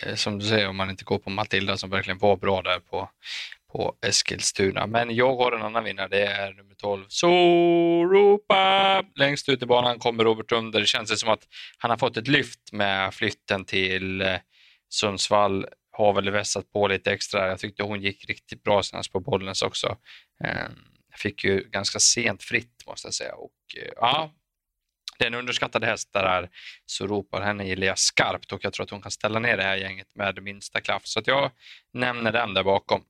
Eh, 0.00 0.14
som 0.14 0.38
du 0.38 0.46
säger, 0.46 0.68
om 0.68 0.76
man 0.76 0.90
inte 0.90 1.04
går 1.04 1.18
på 1.18 1.30
Matilda 1.30 1.76
som 1.76 1.90
verkligen 1.90 2.18
var 2.18 2.36
bra 2.36 2.62
där 2.62 2.78
på, 2.78 3.10
på 3.72 3.94
Eskilstuna. 4.06 4.86
Men 4.86 5.14
jag 5.14 5.36
har 5.36 5.52
en 5.52 5.62
annan 5.62 5.84
vinnare, 5.84 6.08
det 6.08 6.26
är 6.26 6.52
nummer 6.52 6.74
12, 6.74 7.04
Soropa. 7.08 9.04
Längst 9.14 9.48
ut 9.48 9.62
i 9.62 9.66
banan 9.66 9.98
kommer 9.98 10.24
Robert 10.24 10.52
Under. 10.52 10.80
Det 10.80 10.86
känns 10.86 11.20
som 11.20 11.30
att 11.30 11.48
han 11.78 11.90
har 11.90 11.98
fått 11.98 12.16
ett 12.16 12.28
lyft 12.28 12.72
med 12.72 13.14
flytten 13.14 13.64
till 13.64 14.38
Sundsvall 14.88 15.66
har 15.96 16.12
väl 16.12 16.30
vässat 16.30 16.72
på 16.72 16.88
lite 16.88 17.12
extra. 17.12 17.48
Jag 17.48 17.58
tyckte 17.58 17.82
hon 17.82 18.02
gick 18.02 18.28
riktigt 18.28 18.62
bra 18.62 18.82
senast 18.82 19.12
på 19.12 19.20
Bollnäs 19.20 19.62
också. 19.62 19.96
Ehm, 20.44 20.72
fick 21.16 21.44
ju 21.44 21.68
ganska 21.70 21.98
sent 21.98 22.42
fritt 22.42 22.86
måste 22.86 23.06
jag 23.06 23.14
säga. 23.14 23.34
Och, 23.34 23.52
eh, 23.76 23.92
ja, 23.96 24.32
det 25.18 25.24
är 25.24 25.28
en 25.28 25.34
underskattad 25.34 25.84
häst 25.84 26.12
där 26.12 26.24
är 26.24 26.48
så 26.86 27.06
ropar 27.06 27.42
henne 27.42 27.68
gillar 27.68 27.86
jag 27.86 27.98
skarpt 27.98 28.52
och 28.52 28.64
jag 28.64 28.72
tror 28.72 28.84
att 28.84 28.90
hon 28.90 29.02
kan 29.02 29.10
ställa 29.10 29.38
ner 29.38 29.56
det 29.56 29.62
här 29.62 29.76
gänget 29.76 30.06
med 30.14 30.42
minsta 30.42 30.80
klaff. 30.80 31.02
Så 31.04 31.18
att 31.18 31.26
jag 31.26 31.50
nämner 31.92 32.32
den 32.32 32.54
där 32.54 32.62
bakom. 32.62 33.02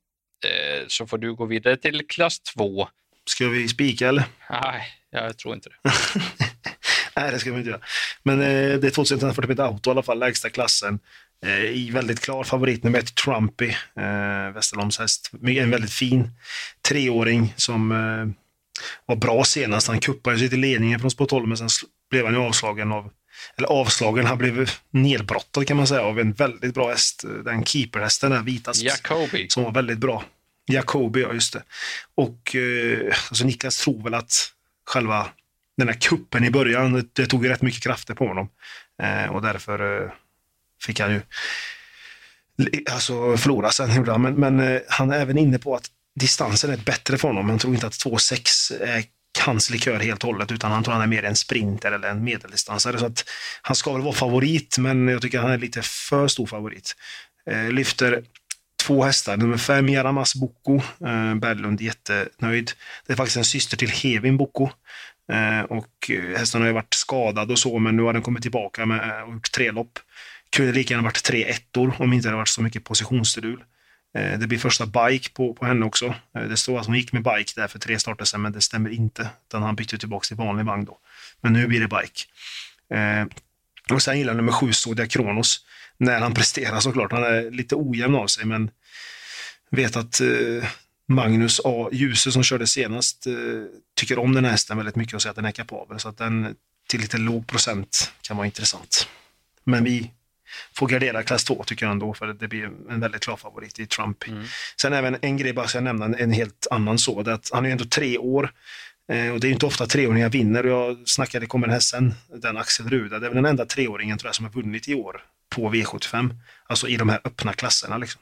Eh, 0.45 0.83
så 0.87 1.07
får 1.07 1.17
du 1.17 1.35
gå 1.35 1.45
vidare 1.45 1.77
till 1.77 2.07
klass 2.07 2.39
2. 2.39 2.87
Ska 3.25 3.47
vi 3.47 3.67
spika 3.67 4.07
eller? 4.07 4.23
Nej, 4.49 4.87
jag 5.09 5.37
tror 5.37 5.55
inte 5.55 5.69
det. 5.69 5.75
Nej, 7.15 7.31
det 7.31 7.39
ska 7.39 7.51
vi 7.51 7.57
inte 7.57 7.69
göra. 7.69 7.81
Men 8.23 8.41
eh, 8.41 8.79
det 8.79 8.87
är 8.87 8.91
2140 8.91 9.49
meter 9.49 9.63
auto 9.63 9.89
i 9.89 9.91
alla 9.91 10.03
fall, 10.03 10.19
lägsta 10.19 10.49
klassen. 10.49 10.99
Eh, 11.45 11.63
i 11.63 11.89
väldigt 11.91 12.19
klar 12.19 12.43
favorit 12.43 12.83
nummer 12.83 12.99
ett, 12.99 13.15
Trumpy, 13.15 13.69
eh, 13.69 14.53
Västerholms 14.53 14.99
häst. 14.99 15.31
En 15.47 15.71
väldigt 15.71 15.93
fin 15.93 16.29
treåring 16.81 17.53
som 17.57 17.91
eh, 17.91 18.43
var 19.05 19.15
bra 19.15 19.43
senast. 19.43 19.87
Han 19.87 19.99
kuppade 19.99 20.39
sig 20.39 20.49
till 20.49 20.59
ledningen 20.59 20.99
från 20.99 21.11
spår 21.11 21.25
12, 21.25 21.47
men 21.47 21.57
sen 21.57 21.69
blev 22.09 22.25
han 22.25 22.33
ju 22.33 22.39
avslagen 22.39 22.91
av 22.91 23.09
eller 23.57 23.67
avslagen, 23.67 24.25
han 24.25 24.37
blev 24.37 24.71
nedbrottad 24.89 25.67
kan 25.67 25.77
man 25.77 25.87
säga 25.87 26.01
av 26.01 26.19
en 26.19 26.33
väldigt 26.33 26.73
bra 26.73 26.89
häst. 26.89 27.23
Den 27.45 27.65
keeperhästen, 27.65 28.31
den 28.31 28.45
vita. 28.45 28.71
Jacobi. 28.75 29.47
Som 29.49 29.63
var 29.63 29.71
väldigt 29.71 29.97
bra. 29.97 30.23
Jacobi, 30.67 31.21
ja 31.21 31.33
just 31.33 31.53
det. 31.53 31.63
Och 32.15 32.55
eh, 32.55 33.15
alltså 33.29 33.45
Niklas 33.45 33.77
tror 33.77 34.03
väl 34.03 34.13
att 34.13 34.53
själva 34.85 35.27
den 35.77 35.87
här 35.87 35.95
kuppen 35.95 36.43
i 36.43 36.51
början, 36.51 36.93
det, 36.93 37.05
det 37.13 37.25
tog 37.25 37.49
rätt 37.49 37.61
mycket 37.61 37.83
krafter 37.83 38.13
på 38.13 38.27
honom. 38.27 38.49
Eh, 39.03 39.31
och 39.31 39.41
därför 39.41 40.03
eh, 40.03 40.11
fick 40.85 40.99
han 40.99 41.11
ju 41.11 41.21
alltså 42.91 43.37
förlora 43.37 43.71
sen, 43.71 44.21
men, 44.21 44.33
men 44.33 44.59
eh, 44.59 44.81
han 44.87 45.11
är 45.11 45.19
även 45.19 45.37
inne 45.37 45.59
på 45.59 45.75
att 45.75 45.91
distansen 46.19 46.71
är 46.71 46.77
bättre 46.77 47.17
för 47.17 47.27
honom. 47.27 47.49
Han 47.49 47.59
tror 47.59 47.73
inte 47.73 47.87
att 47.87 47.93
2,6 47.93 48.83
är 48.83 49.03
hans 49.45 49.69
eh, 49.69 49.73
likör 49.73 49.99
helt 49.99 50.23
och 50.23 50.27
hållet, 50.33 50.51
utan 50.51 50.71
han 50.71 50.83
tror 50.83 50.93
han 50.93 51.03
är 51.03 51.07
mer 51.07 51.23
en 51.23 51.35
sprinter 51.35 51.91
eller 51.91 52.09
en 52.09 52.23
medeldistansare. 52.23 52.99
Så 52.99 53.05
att 53.05 53.29
han 53.61 53.75
ska 53.75 53.93
väl 53.93 54.01
vara 54.01 54.13
favorit, 54.13 54.77
men 54.77 55.07
jag 55.07 55.21
tycker 55.21 55.39
han 55.39 55.51
är 55.51 55.57
lite 55.57 55.81
för 55.81 56.27
stor 56.27 56.45
favorit. 56.45 56.95
Eh, 57.49 57.71
lyfter 57.71 58.23
två 58.87 59.03
hästar. 59.03 59.37
Nummer 59.37 59.57
fem, 59.57 59.89
Jaramas 59.89 60.35
Boko. 60.35 60.75
Eh, 61.05 61.35
Berglund 61.35 61.81
jättenöjd. 61.81 62.71
Det 63.07 63.13
är 63.13 63.17
faktiskt 63.17 63.37
en 63.37 63.45
syster 63.45 63.77
till 63.77 63.89
Hevin 63.89 64.37
Boko. 64.37 64.69
Eh, 65.31 65.61
och 65.61 66.09
eh, 66.09 66.37
hästen 66.37 66.61
har 66.61 66.67
ju 66.67 66.73
varit 66.73 66.93
skadad 66.93 67.51
och 67.51 67.59
så, 67.59 67.79
men 67.79 67.95
nu 67.95 68.03
har 68.03 68.13
den 68.13 68.21
kommit 68.21 68.41
tillbaka 68.41 68.85
med, 68.85 69.23
och 69.23 69.33
gjort 69.33 69.51
tre 69.51 69.71
lopp 69.71 69.99
kunde 70.49 70.71
lika 70.71 70.93
gärna 70.93 71.03
varit 71.03 71.23
tre 71.23 71.43
ettor 71.43 71.95
om 71.99 72.13
inte 72.13 72.29
det 72.29 72.35
varit 72.35 72.47
så 72.47 72.61
mycket 72.61 72.83
positionsstrul. 72.83 73.63
Eh, 74.17 74.39
det 74.39 74.47
blir 74.47 74.57
första 74.57 74.85
bike 74.85 75.29
på, 75.29 75.53
på 75.53 75.65
henne 75.65 75.85
också. 75.85 76.05
Eh, 76.35 76.43
det 76.49 76.57
står 76.57 76.79
att 76.79 76.85
hon 76.85 76.95
gick 76.95 77.13
med 77.13 77.23
bike 77.23 77.51
där 77.55 77.67
för 77.67 77.79
tre 77.79 77.99
starter 77.99 78.25
sedan, 78.25 78.41
men 78.41 78.51
det 78.51 78.61
stämmer 78.61 78.89
inte. 78.89 79.29
Utan 79.47 79.63
han 79.63 79.75
bytte 79.75 79.97
tillbaka 79.97 80.25
till 80.25 80.37
vanlig 80.37 80.65
vagn 80.65 80.85
då. 80.85 80.97
Men 81.41 81.53
nu 81.53 81.67
blir 81.67 81.79
det 81.79 81.87
bike. 81.87 82.23
Eh, 82.99 83.25
och 83.95 84.01
sen 84.01 84.17
gillar 84.17 84.33
jag 84.33 84.37
nummer 84.37 84.51
sju, 84.51 84.73
Zodia 84.73 85.07
Kronos. 85.07 85.65
När 85.97 86.19
han 86.19 86.33
presterar 86.33 86.79
såklart. 86.79 87.11
Han 87.11 87.23
är 87.23 87.51
lite 87.51 87.75
ojämn 87.75 88.15
av 88.15 88.27
sig, 88.27 88.45
men 88.45 88.71
vet 89.71 89.95
att 89.95 90.21
eh, 90.21 90.69
Magnus 91.07 91.61
A. 91.63 91.89
Djuse 91.91 92.31
som 92.31 92.43
körde 92.43 92.67
senast 92.67 93.27
eh, 93.27 93.33
tycker 93.95 94.19
om 94.19 94.33
den 94.33 94.45
här 94.45 94.51
hästen 94.51 94.77
väldigt 94.77 94.95
mycket 94.95 95.13
och 95.13 95.21
säger 95.21 95.31
att 95.31 95.35
den 95.35 95.45
är 95.45 95.51
kapabel. 95.51 95.99
Så 95.99 96.09
att 96.09 96.17
den 96.17 96.55
till 96.87 97.01
lite 97.01 97.17
låg 97.17 97.47
procent 97.47 98.11
kan 98.21 98.37
vara 98.37 98.45
intressant. 98.45 99.07
Men 99.63 99.83
vi 99.83 100.11
får 100.73 100.87
gardera 100.87 101.23
klass 101.23 101.43
2 101.43 101.63
tycker 101.63 101.85
jag 101.85 101.91
ändå, 101.91 102.13
för 102.13 102.27
det 102.27 102.47
blir 102.47 102.63
en 102.89 102.99
väldigt 102.99 103.23
klar 103.23 103.35
favorit 103.35 103.79
i 103.79 103.85
Trump. 103.85 104.27
Mm. 104.27 104.43
Sen 104.81 104.93
även 104.93 105.17
en 105.21 105.37
grej, 105.37 105.53
bara 105.53 105.67
ska 105.67 105.77
jag 105.77 105.83
nämna, 105.83 106.05
en 106.17 106.31
helt 106.31 106.67
annan 106.71 106.97
så, 106.97 107.23
det 107.23 107.33
att 107.33 107.49
han 107.53 107.65
är 107.65 107.69
ändå 107.69 107.85
tre 107.85 108.17
år. 108.17 108.51
Eh, 109.11 109.33
och 109.33 109.39
det 109.39 109.47
är 109.47 109.51
inte 109.51 109.65
ofta 109.65 109.85
treåringar 109.85 110.29
vinner. 110.29 110.65
Och 110.65 110.71
jag 110.71 111.09
snackade, 111.09 111.43
det 111.45 111.47
kommer 111.47 111.67
en 111.67 111.73
häst 111.73 111.89
sen, 111.89 112.13
den 112.27 112.57
Axel 112.57 112.89
Ruda. 112.89 113.19
Det 113.19 113.25
är 113.25 113.29
väl 113.29 113.35
den 113.35 113.45
enda 113.45 113.65
treåringen 113.65 114.17
tror 114.17 114.27
jag 114.27 114.35
som 114.35 114.45
har 114.45 114.53
vunnit 114.53 114.87
i 114.87 114.95
år 114.95 115.21
på 115.49 115.73
V75. 115.73 116.35
Alltså 116.67 116.87
i 116.87 116.97
de 116.97 117.09
här 117.09 117.21
öppna 117.23 117.53
klasserna. 117.53 117.97
Liksom. 117.97 118.21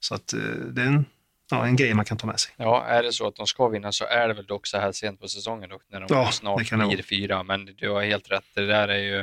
Så 0.00 0.14
att 0.14 0.32
eh, 0.32 0.40
det 0.40 0.82
är 0.82 0.86
en, 0.86 1.04
ja, 1.50 1.66
en 1.66 1.76
grej 1.76 1.94
man 1.94 2.04
kan 2.04 2.16
ta 2.16 2.26
med 2.26 2.40
sig. 2.40 2.54
Ja, 2.56 2.84
är 2.84 3.02
det 3.02 3.12
så 3.12 3.26
att 3.26 3.36
de 3.36 3.46
ska 3.46 3.68
vinna 3.68 3.92
så 3.92 4.04
är 4.04 4.28
det 4.28 4.34
väl 4.34 4.46
dock 4.46 4.66
så 4.66 4.78
här 4.78 4.92
sent 4.92 5.20
på 5.20 5.28
säsongen 5.28 5.70
då, 5.70 5.80
när 5.90 6.00
de 6.00 6.06
ja, 6.10 6.30
snart 6.32 6.70
blir 6.70 7.02
fyra. 7.02 7.42
Men 7.42 7.64
du 7.64 7.90
har 7.90 8.02
helt 8.02 8.30
rätt, 8.30 8.44
det 8.54 8.66
där 8.66 8.88
är 8.88 8.98
ju 8.98 9.18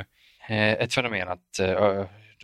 eh, 0.48 0.72
ett 0.72 0.94
fenomen 0.94 1.28
att 1.28 1.60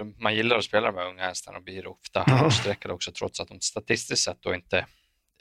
man 0.04 0.34
gillar 0.34 0.56
att 0.56 0.64
spela 0.64 0.92
med 0.92 1.06
unga 1.06 1.22
hästar 1.22 1.54
och 1.54 1.62
blir 1.62 1.86
ofta 1.86 2.24
avsträckade 2.44 2.94
också 2.94 3.12
trots 3.12 3.40
att 3.40 3.48
de 3.48 3.60
statistiskt 3.60 4.24
sett 4.24 4.42
då 4.42 4.54
inte 4.54 4.86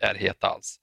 är 0.01 0.15
heta 0.15 0.47
alls. 0.47 0.79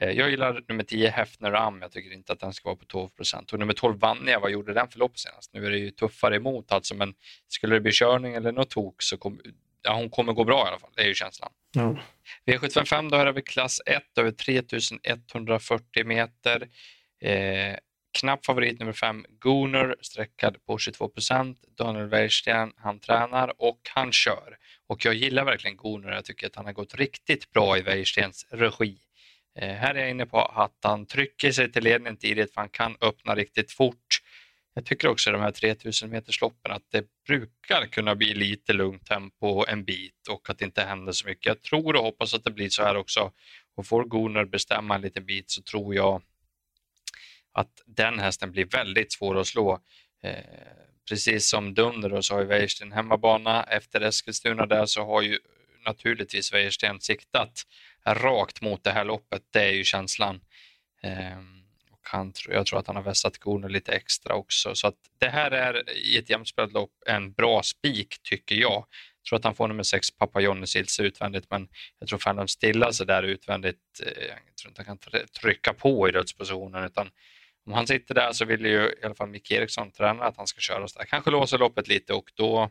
Eh, 0.00 0.10
jag 0.10 0.30
gillar 0.30 0.64
nummer 0.68 0.84
10 0.84 1.10
Hefner 1.10 1.52
Am. 1.52 1.82
Jag 1.82 1.92
tycker 1.92 2.12
inte 2.12 2.32
att 2.32 2.40
den 2.40 2.52
ska 2.52 2.68
vara 2.68 2.76
på 2.76 2.84
12 2.84 3.08
procent. 3.08 3.52
Och 3.52 3.58
nummer 3.58 3.74
12 3.74 3.98
Vanja, 3.98 4.38
vad 4.38 4.50
gjorde 4.50 4.72
den 4.72 4.88
för 4.88 4.98
lopp 4.98 5.18
senast? 5.18 5.52
Nu 5.52 5.66
är 5.66 5.70
det 5.70 5.78
ju 5.78 5.90
tuffare 5.90 6.36
emot 6.36 6.72
alltså, 6.72 6.94
men 6.94 7.14
skulle 7.48 7.74
det 7.76 7.80
bli 7.80 7.92
körning 7.92 8.34
eller 8.34 8.52
något 8.52 8.70
tok 8.70 9.02
så 9.02 9.16
kommer 9.16 9.40
ja, 9.86 9.94
hon 9.94 10.10
kommer 10.10 10.32
gå 10.32 10.44
bra 10.44 10.64
i 10.66 10.68
alla 10.68 10.78
fall. 10.78 10.90
Det 10.94 11.02
är 11.02 11.06
ju 11.06 11.14
känslan. 11.14 11.50
Ja. 11.72 11.98
V755 12.46 13.10
då 13.10 13.16
har 13.16 13.32
vi 13.32 13.42
klass 13.42 13.80
1 13.86 14.02
över 14.18 14.30
3140 14.30 16.04
meter. 16.04 16.68
Eh, 17.22 17.76
knapp 18.16 18.46
favorit 18.46 18.80
nummer 18.80 18.92
5 18.92 19.26
Gunnar 19.40 19.96
sträckad 20.00 20.56
på 20.66 20.78
22. 20.78 21.10
Daniel 21.78 22.06
Weirsten, 22.06 22.72
han 22.76 23.00
tränar 23.00 23.52
och 23.58 23.80
han 23.94 24.12
kör. 24.12 24.56
Och 24.86 25.04
jag 25.04 25.14
gillar 25.14 25.44
verkligen 25.44 25.76
Gunnar. 25.76 26.12
Jag 26.12 26.24
tycker 26.24 26.46
att 26.46 26.56
han 26.56 26.66
har 26.66 26.72
gått 26.72 26.94
riktigt 26.94 27.52
bra 27.52 27.78
i 27.78 27.82
Weirstens 27.82 28.46
regi. 28.50 28.98
Eh, 29.58 29.68
här 29.68 29.94
är 29.94 30.00
jag 30.00 30.10
inne 30.10 30.26
på 30.26 30.42
att 30.42 30.78
han 30.82 31.06
trycker 31.06 31.52
sig 31.52 31.72
till 31.72 31.84
ledningen 31.84 32.16
tidigt 32.16 32.54
för 32.54 32.60
han 32.60 32.70
kan 32.70 32.96
öppna 33.00 33.34
riktigt 33.34 33.72
fort. 33.72 34.20
Jag 34.74 34.84
tycker 34.84 35.08
också 35.08 35.30
i 35.30 35.32
de 35.32 35.42
här 35.42 35.50
3000 35.50 36.10
metersloppen 36.10 36.72
att 36.72 36.90
det 36.92 37.04
brukar 37.26 37.86
kunna 37.86 38.14
bli 38.14 38.34
lite 38.34 38.72
lugnt 38.72 39.06
tempo 39.06 39.64
en 39.68 39.84
bit 39.84 40.28
och 40.30 40.50
att 40.50 40.58
det 40.58 40.64
inte 40.64 40.82
händer 40.82 41.12
så 41.12 41.26
mycket. 41.26 41.46
Jag 41.46 41.62
tror 41.62 41.96
och 41.96 42.02
hoppas 42.02 42.34
att 42.34 42.44
det 42.44 42.50
blir 42.50 42.68
så 42.68 42.82
här 42.82 42.96
också. 42.96 43.32
Och 43.76 43.86
får 43.86 44.04
Gunnar 44.04 44.44
bestämma 44.44 44.94
en 44.94 45.00
liten 45.00 45.26
bit 45.26 45.50
så 45.50 45.62
tror 45.62 45.94
jag 45.94 46.22
att 47.56 47.82
den 47.86 48.18
hästen 48.18 48.52
blir 48.52 48.64
väldigt 48.64 49.12
svår 49.12 49.40
att 49.40 49.46
slå. 49.46 49.80
Eh, 50.22 50.34
precis 51.08 51.48
som 51.48 51.74
Dunder 51.74 52.20
så 52.20 52.34
har 52.34 52.40
ju 52.40 52.46
Wäjersten 52.46 52.92
hemmabana. 52.92 53.62
Efter 53.62 54.00
Eskilstuna 54.00 54.66
där 54.66 54.86
så 54.86 55.04
har 55.04 55.22
ju 55.22 55.38
naturligtvis 55.84 56.52
Wäjersten 56.52 57.00
siktat 57.00 57.62
rakt 58.06 58.60
mot 58.60 58.84
det 58.84 58.90
här 58.90 59.04
loppet. 59.04 59.42
Det 59.50 59.62
är 59.62 59.72
ju 59.72 59.84
känslan. 59.84 60.40
Eh, 61.02 61.38
och 61.92 62.00
han, 62.02 62.32
jag 62.48 62.66
tror 62.66 62.78
att 62.78 62.86
han 62.86 62.96
har 62.96 63.02
vässat 63.02 63.38
kornen 63.38 63.72
lite 63.72 63.92
extra 63.92 64.34
också. 64.34 64.74
Så 64.74 64.86
att 64.86 64.98
det 65.18 65.28
här 65.28 65.50
är 65.50 65.90
i 65.96 66.18
ett 66.18 66.30
jämspelat 66.30 66.72
lopp 66.72 66.92
en 67.06 67.32
bra 67.32 67.62
spik 67.62 68.16
tycker 68.22 68.54
jag. 68.54 68.86
Jag 69.22 69.28
tror 69.28 69.38
att 69.38 69.44
han 69.44 69.54
får 69.54 69.68
nummer 69.68 69.82
sex 69.82 70.10
Papa 70.10 70.40
Johnny 70.40 70.66
Silse 70.66 71.02
utvändigt 71.02 71.46
men 71.50 71.68
jag 71.98 72.08
tror 72.08 72.18
fan 72.18 72.36
de 72.36 72.48
stillar 72.48 72.92
sig 72.92 73.06
där 73.06 73.22
utvändigt. 73.22 74.00
Eh, 74.02 74.24
jag 74.26 74.56
tror 74.56 74.70
inte 74.70 74.82
han 74.86 74.98
kan 74.98 75.10
trycka 75.40 75.72
på 75.72 76.08
i 76.08 76.12
dödspositionen 76.12 76.84
utan 76.84 77.10
om 77.66 77.72
han 77.72 77.86
sitter 77.86 78.14
där 78.14 78.32
så 78.32 78.44
vill 78.44 78.66
ju 78.66 78.94
i 79.02 79.04
alla 79.04 79.14
fall 79.14 79.28
Micke 79.28 79.50
Eriksson, 79.50 79.90
tränaren, 79.90 80.28
att 80.28 80.36
han 80.36 80.46
ska 80.46 80.60
köra 80.60 80.88
så 80.88 80.98
där. 80.98 81.06
Kanske 81.06 81.30
låser 81.30 81.58
loppet 81.58 81.88
lite 81.88 82.12
och 82.12 82.32
då 82.34 82.70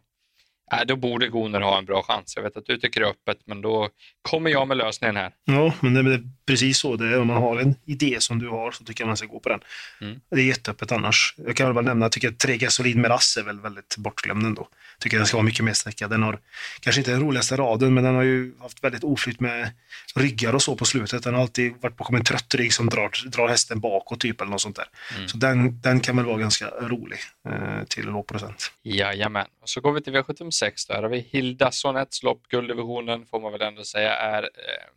äh, 0.74 0.86
då 0.88 0.96
borde 0.96 1.28
Goner 1.28 1.62
ha 1.62 1.78
en 1.78 1.86
bra 1.86 2.04
chans. 2.04 2.36
Jag 2.36 2.44
vet 2.44 2.58
att 2.58 2.66
du 2.66 2.78
tycker 2.78 3.00
det 3.00 3.08
är 3.08 3.10
öppet, 3.10 3.38
men 3.46 3.62
då 3.62 3.90
kommer 4.22 4.50
jag 4.50 4.68
med 4.68 4.78
lösningen 4.78 5.16
här. 5.16 5.32
Ja, 5.46 5.74
men 5.80 5.94
det 5.94 6.14
är 6.14 6.24
precis 6.48 6.78
så 6.78 6.96
det 6.96 7.08
är. 7.08 7.20
Om 7.20 7.28
man 7.28 7.42
har 7.42 7.58
en 7.58 7.76
idé 7.86 8.18
som 8.20 8.40
du 8.40 8.50
har 8.50 8.72
så 8.72 8.84
tycker 8.84 9.02
jag 9.02 9.08
man 9.08 9.18
ska 9.18 9.28
gå 9.28 9.40
på 9.40 9.50
den. 9.50 9.60
Mm. 10.02 10.20
Det 10.32 10.42
är 10.42 10.46
jätteöppet 10.46 10.92
annars. 10.92 11.36
Jag 11.38 11.56
kan 11.56 11.66
väl 11.66 11.74
bara 11.74 11.86
nämna, 11.86 12.06
jag 12.06 12.12
tycker 12.12 12.28
att 12.30 12.40
tre 12.40 12.58
Gasolin 12.58 13.02
Meras 13.02 13.38
är 13.38 13.44
väl 13.44 13.60
väldigt 13.60 13.98
bortglömd 13.98 14.46
ändå. 14.46 14.68
Jag 14.96 15.02
tycker 15.02 15.18
den 15.18 15.28
ska 15.28 15.38
vara 15.38 15.46
mycket 15.46 15.66
mer 15.66 15.74
sträckad. 15.74 16.10
Den 16.10 16.24
har 16.24 16.40
kanske 16.80 17.02
inte 17.02 17.12
den 17.12 17.22
roligaste 17.22 17.56
raden, 17.56 17.94
men 17.94 18.04
den 18.04 18.16
har 18.16 18.24
ju 18.24 18.54
haft 18.60 18.84
väldigt 18.84 19.04
oflyt 19.04 19.40
med 19.40 19.72
ryggar 20.16 20.54
och 20.54 20.62
så 20.62 20.76
på 20.76 20.86
slutet. 20.86 21.24
Den 21.24 21.34
har 21.34 21.42
alltid 21.42 21.74
varit 21.82 21.98
bakom 21.98 22.16
en 22.16 22.24
trött 22.24 22.56
rygg 22.56 22.74
som 22.74 22.90
drar, 22.90 23.30
drar 23.30 23.48
hästen 23.48 23.80
bakåt 23.80 24.20
typ 24.20 24.42
eller 24.42 24.52
något 24.52 24.62
sånt 24.62 24.76
där. 24.76 24.86
Mm. 25.16 25.28
Så 25.28 25.38
den, 25.38 25.82
den 25.82 26.00
kan 26.00 26.16
väl 26.16 26.26
vara 26.26 26.38
ganska 26.38 26.66
rolig 26.68 27.20
eh, 27.50 27.84
till 27.88 28.06
låg 28.06 28.28
procent. 28.28 28.72
Jajamän. 28.84 29.46
Och 29.62 29.70
så 29.70 29.82
går 29.82 29.92
vi 29.92 30.02
till 30.02 30.14
sex. 30.58 30.86
Där 30.86 31.02
har 31.02 31.10
vi 31.10 31.20
Hilda 31.20 31.72
Sonets 31.72 32.24
lopp. 32.24 32.48
Gulddivisionen 32.48 33.26
får 33.26 33.40
man 33.40 33.52
väl 33.52 33.62
ändå 33.62 33.84
säga 33.84 34.16
är 34.16 34.44
eh, 34.44 34.90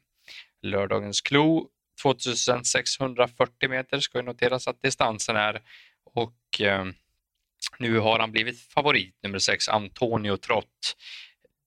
lördagens 0.62 1.20
klo. 1.20 1.68
2640 2.02 3.68
meter 3.68 4.00
ska 4.00 4.18
ju 4.18 4.24
noteras 4.24 4.68
att 4.68 4.82
distansen 4.82 5.36
är 5.36 5.62
och 6.14 6.60
eh, 6.60 6.84
nu 7.78 7.98
har 7.98 8.18
han 8.18 8.32
blivit 8.32 8.60
favorit 8.60 9.18
nummer 9.22 9.38
6, 9.38 9.68
Antonio 9.68 10.36
Trott. 10.36 10.96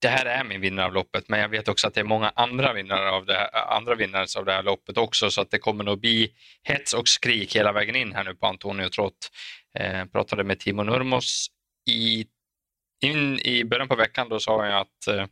Det 0.02 0.08
här 0.08 0.26
är 0.26 0.44
min 0.44 0.62
vinnare 0.62 0.86
av 0.86 0.94
loppet, 0.94 1.30
men 1.30 1.40
jag 1.40 1.50
vet 1.50 1.68
också 1.68 1.88
att 1.88 1.94
det 1.94 2.00
är 2.00 2.06
många 2.06 2.32
andra 2.36 2.74
vinnare 2.74 3.12
av 3.12 3.26
det, 3.26 3.48
andra 3.50 3.96
vinnare 3.96 4.26
av 4.38 4.46
det 4.46 4.52
här 4.52 4.64
loppet 4.64 4.98
också, 4.98 5.32
så 5.32 5.42
att 5.42 5.52
det 5.52 5.60
kommer 5.60 5.84
nog 5.84 6.00
bli 6.00 6.34
hets 6.64 6.94
och 6.94 7.08
skrik 7.08 7.56
hela 7.56 7.72
vägen 7.72 7.96
in 7.96 8.14
här 8.14 8.24
nu 8.24 8.36
på 8.36 8.48
Antonio 8.48 8.90
Trott. 8.90 9.32
Eh, 9.76 10.06
pratade 10.06 10.44
med 10.44 10.60
Timo 10.60 10.84
Nurmos 10.84 11.48
i 11.90 12.26
in 13.04 13.40
i 13.40 13.64
början 13.66 13.88
på 13.88 13.96
veckan 13.96 14.30
då 14.30 14.40
sa 14.40 14.66
jag 14.66 14.82
att 14.82 15.08
eh, 15.08 15.26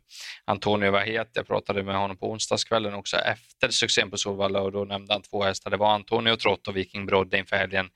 Antonio 0.44 0.90
var 0.90 1.00
het. 1.00 1.30
Jag 1.32 1.46
pratade 1.46 1.82
med 1.82 1.96
honom 1.96 2.16
på 2.16 2.30
onsdagskvällen 2.30 2.94
också 2.94 3.16
efter 3.16 3.68
succén 3.68 4.10
på 4.10 4.16
Solvalla 4.16 4.60
och 4.60 4.72
då 4.72 4.84
nämnde 4.84 5.12
han 5.12 5.22
två 5.22 5.42
hästar. 5.42 5.70
Det 5.70 5.76
var 5.76 5.94
Antonio 5.94 6.36
Trott 6.36 6.68
och 6.68 6.76
Viking 6.76 7.06
Brodde 7.06 7.38
inför 7.38 7.56
helgen. 7.56 7.88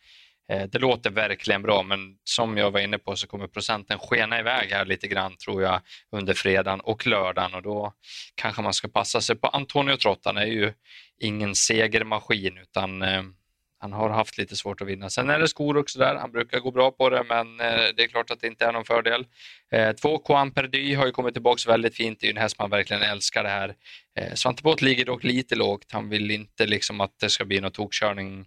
Eh, 0.52 0.62
det 0.62 0.78
låter 0.78 1.11
verkligen 1.11 1.62
bra, 1.62 1.83
men 1.83 2.16
som 2.25 2.57
jag 2.57 2.71
var 2.71 2.81
inne 2.81 2.99
på 2.99 3.16
så 3.16 3.26
kommer 3.26 3.47
procenten 3.47 3.99
skena 3.99 4.40
iväg 4.40 4.71
här 4.71 4.85
lite 4.85 5.09
grann 5.09 5.37
tror 5.37 5.62
jag 5.62 5.81
under 6.12 6.35
fredagen 6.35 6.81
och 6.81 7.07
lördagen 7.07 7.54
och 7.54 7.62
då 7.62 7.93
kanske 8.35 8.62
man 8.62 8.75
ska 8.75 8.88
passa 8.88 9.21
sig 9.21 9.37
på 9.37 9.49
Antonio 9.49 9.97
Trott. 9.97 10.21
Han 10.25 10.37
är 10.37 10.47
ju 10.47 10.73
ingen 11.21 11.54
segermaskin 11.54 12.59
utan 12.59 13.02
eh, 13.02 13.23
han 13.78 13.93
har 13.93 14.11
haft 14.11 14.38
lite 14.38 14.57
svårt 14.57 14.81
att 14.81 14.88
vinna. 14.88 15.11
Sen 15.11 15.31
är 15.31 15.38
det 15.38 15.49
skor 15.49 15.76
också 15.76 15.99
där. 15.99 16.14
Han 16.14 16.33
brukar 16.33 16.61
gå 16.61 16.71
bra 16.71 16.90
på 16.90 17.11
det, 17.11 17.25
men 17.28 17.61
eh, 17.61 17.88
det 17.97 18.02
är 18.02 18.09
klart 18.09 18.31
att 18.31 18.40
det 18.40 18.47
inte 18.47 18.64
är 18.64 18.73
någon 18.73 18.85
fördel. 18.85 19.26
Eh, 19.73 19.93
två 19.93 20.23
Juan 20.28 20.50
Perdy 20.50 20.95
har 20.95 21.07
ju 21.07 21.12
kommit 21.12 21.35
tillbaka 21.35 21.71
väldigt 21.71 21.97
fint. 21.97 22.21
Det 22.21 22.26
är 22.26 22.28
ju 22.28 22.37
en 22.37 22.43
häst 22.43 22.59
man 22.59 22.71
verkligen 22.71 23.02
älskar 23.02 23.43
det 23.43 23.49
här. 23.49 23.75
Eh, 24.19 24.35
Svante 24.35 24.62
Båth 24.62 24.85
ligger 24.85 25.04
dock 25.04 25.25
lite 25.25 25.54
lågt. 25.54 25.93
Han 25.93 26.09
vill 26.09 26.31
inte 26.31 26.66
liksom 26.66 27.00
att 27.00 27.19
det 27.21 27.31
ska 27.31 27.45
bli 27.45 27.61
någon 27.61 27.73
tokkörning. 27.73 28.47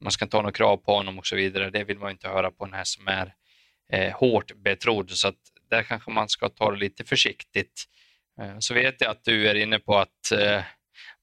Man 0.00 0.12
ska 0.12 0.24
inte 0.24 0.36
ha 0.36 0.42
några 0.42 0.52
krav 0.52 0.76
på 0.76 0.92
honom 0.92 1.18
och 1.18 1.26
så 1.26 1.36
vidare. 1.36 1.70
Det 1.70 1.84
vill 1.84 1.98
man 1.98 2.10
inte 2.10 2.28
höra 2.28 2.50
på 2.50 2.64
en 2.64 2.72
häst 2.72 2.94
som 2.94 3.08
är 3.08 3.34
eh, 3.92 4.12
hårt 4.12 4.56
betrodd. 4.56 5.10
Så 5.10 5.28
att 5.28 5.38
där 5.70 5.82
kanske 5.82 6.10
man 6.10 6.28
ska 6.28 6.48
ta 6.48 6.70
det 6.70 6.78
lite 6.78 7.04
försiktigt. 7.04 7.84
Eh, 8.40 8.58
så 8.58 8.74
vet 8.74 9.00
jag 9.00 9.10
att 9.10 9.24
du 9.24 9.48
är 9.48 9.54
inne 9.54 9.78
på 9.78 9.98
att 9.98 10.32
eh, 10.32 10.62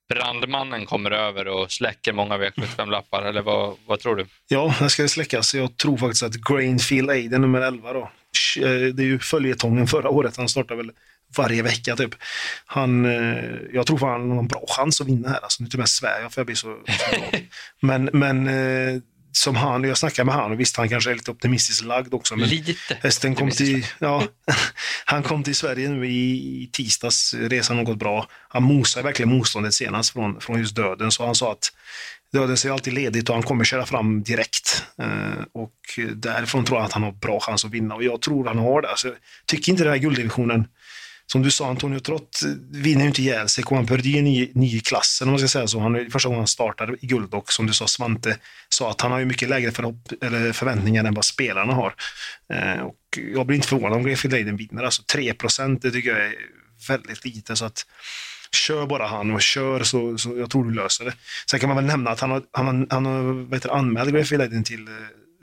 brandmannen 0.10 0.86
kommer 0.86 1.12
över 1.12 1.48
och 1.48 1.72
släcker 1.72 2.14
många 2.14 2.38
V75-lappar, 2.38 3.22
eller 3.22 3.42
vad, 3.42 3.78
vad 3.86 4.00
tror 4.00 4.16
du? 4.16 4.26
Ja, 4.48 4.76
den 4.80 4.90
ska 4.90 5.08
släckas. 5.08 5.56
Jag 5.56 5.78
tror 5.78 5.98
faktiskt 5.98 6.24
att 6.24 6.36
Grainfield 6.36 7.10
Aiden, 7.10 7.42
nummer 7.42 7.62
11 7.62 7.94
då, 7.94 8.00
eh, 8.00 8.70
det 8.94 9.04
är 9.04 9.08
ju 9.08 9.20
följetongen 9.20 9.88
förra 9.88 10.10
året, 10.10 10.38
han 10.38 10.50
startar 10.50 10.76
väl 10.76 10.92
varje 11.38 11.64
vecka 11.64 11.96
typ. 11.96 12.16
Han, 12.66 13.06
eh, 13.06 13.44
jag 13.74 13.88
tror 13.88 13.98
fan 13.98 14.22
han 14.22 14.32
har 14.32 14.40
en 14.40 14.48
bra 14.48 14.66
chans 14.68 15.02
att 15.02 15.08
vinna 15.08 15.30
här. 15.30 15.40
Alltså, 15.44 15.64
nu 15.64 15.70
till 15.70 15.80
och 15.80 15.82
med 15.82 15.90
svär 15.90 16.22
jag 16.22 16.34
för 16.34 16.42
jag 16.42 16.46
blir 16.46 16.56
så, 16.56 16.78
så 16.88 17.38
Men, 17.80 18.10
men 18.14 18.48
eh, 18.48 19.02
som 19.36 19.56
han, 19.56 19.84
jag 19.84 19.98
snackade 19.98 20.26
med 20.26 20.36
han 20.36 20.52
och 20.52 20.60
visst 20.60 20.78
han 20.78 20.90
kanske 20.90 21.12
är 21.12 21.16
lite 21.16 21.32
optimistiskt 21.32 21.86
lagd 21.86 22.14
också. 22.14 22.36
Men 22.36 22.50
lite 22.50 22.98
hästen 23.02 23.36
kom 23.36 23.52
till, 23.52 23.86
ja, 24.00 24.24
han 25.06 25.24
kom 25.24 25.44
till 25.44 25.56
Sverige 25.56 25.90
nu 25.90 26.08
i 26.08 26.70
tisdags, 26.72 27.34
resan 27.34 27.78
har 27.78 27.84
gått 27.84 27.98
bra. 27.98 28.28
Han 28.50 28.64
mosade 28.64 29.04
verkligen 29.04 29.30
motståndet 29.30 29.74
senast 29.74 30.14
från, 30.14 30.42
från 30.42 30.60
just 30.60 30.76
döden, 30.76 31.12
så 31.12 31.26
han 31.26 31.36
sa 31.36 31.52
att 31.52 31.72
döden 32.34 32.58
ser 32.58 32.72
alltid 32.72 32.94
ledigt 32.94 33.30
och 33.30 33.36
han 33.36 33.44
kommer 33.44 33.64
köra 33.64 33.86
fram 33.86 34.24
direkt. 34.24 34.86
Eh, 35.02 35.44
och 35.54 36.00
därifrån 36.16 36.66
tror 36.66 36.80
jag 36.80 36.86
att 36.86 36.94
han 36.94 37.04
har 37.04 37.12
bra 37.12 37.40
chans 37.40 37.66
att 37.66 37.72
vinna 37.72 37.96
och 37.96 38.04
jag 38.04 38.22
tror 38.22 38.46
han 38.46 38.58
har 38.58 38.82
det. 38.82 38.90
Alltså, 38.90 39.08
jag 39.08 39.18
tycker 39.46 39.72
inte 39.72 39.84
den 39.84 39.94
här 39.94 40.00
gulddivisionen 40.00 40.68
som 41.28 41.42
du 41.42 41.52
sa, 41.52 41.70
Antonio 41.70 42.00
Trott 42.00 42.42
eh, 42.46 42.52
vinner 42.72 43.02
ju 43.02 43.08
inte 43.08 43.22
ihjäl 43.22 43.50
sig. 43.50 43.64
Coman 43.64 43.88
Purdy 43.88 44.18
är 44.18 44.22
ny, 44.22 44.52
ny 44.54 44.78
i 44.78 44.80
klassen 44.80 45.28
om 45.28 45.32
man 45.32 45.40
ska 45.40 45.48
säga 45.48 45.68
så. 45.68 45.80
Han 45.80 45.96
är 45.96 46.10
första 46.10 46.30
gången 46.30 46.40
han 46.40 46.48
startar 46.48 46.96
i 47.02 47.08
guld 47.08 47.34
och 47.34 47.54
som 47.54 47.68
du 47.68 47.74
sa, 47.74 47.88
Svante 47.88 48.38
sa 48.70 48.92
att 48.92 49.02
han 49.02 49.12
har 49.12 49.20
ju 49.20 49.26
mycket 49.26 49.50
lägre 49.50 49.72
förhopp, 49.72 50.12
eller 50.22 50.54
förväntningar 50.54 51.04
än 51.04 51.14
vad 51.14 51.26
spelarna 51.26 51.74
har. 51.74 51.94
Eh, 52.54 52.82
och 52.82 53.00
jag 53.34 53.46
blir 53.46 53.56
inte 53.56 53.68
förvånad 53.68 53.98
om 53.98 54.04
Greffield 54.04 54.34
Leiden 54.34 54.58
vinner. 54.58 54.84
Alltså 54.84 55.04
3 55.14 55.34
procent, 55.34 55.82
det 55.82 55.92
tycker 55.92 56.10
jag 56.10 56.26
är 56.26 56.36
väldigt 56.88 57.26
lite. 57.26 57.56
Så 57.56 57.66
att 57.66 57.86
Kör 58.52 58.86
bara 58.86 59.08
han 59.08 59.32
och 59.32 59.42
kör 59.42 59.84
så, 59.84 60.18
så 60.18 60.38
jag 60.38 60.50
tror 60.50 60.66
du 60.66 60.74
löser 60.74 61.06
det. 61.06 61.14
Sen 61.50 61.60
kan 61.60 61.70
man 61.70 61.76
väl 61.76 61.86
nämna 61.86 62.12
att 62.12 62.20
han 62.20 62.32
har, 62.32 62.44
han 62.52 62.88
han 62.90 63.06
har 63.06 63.50
vet 63.50 63.64
du, 63.64 63.70
anmält 63.70 64.12
Griffin 64.12 64.64
till 64.64 64.88
eh, 64.88 64.94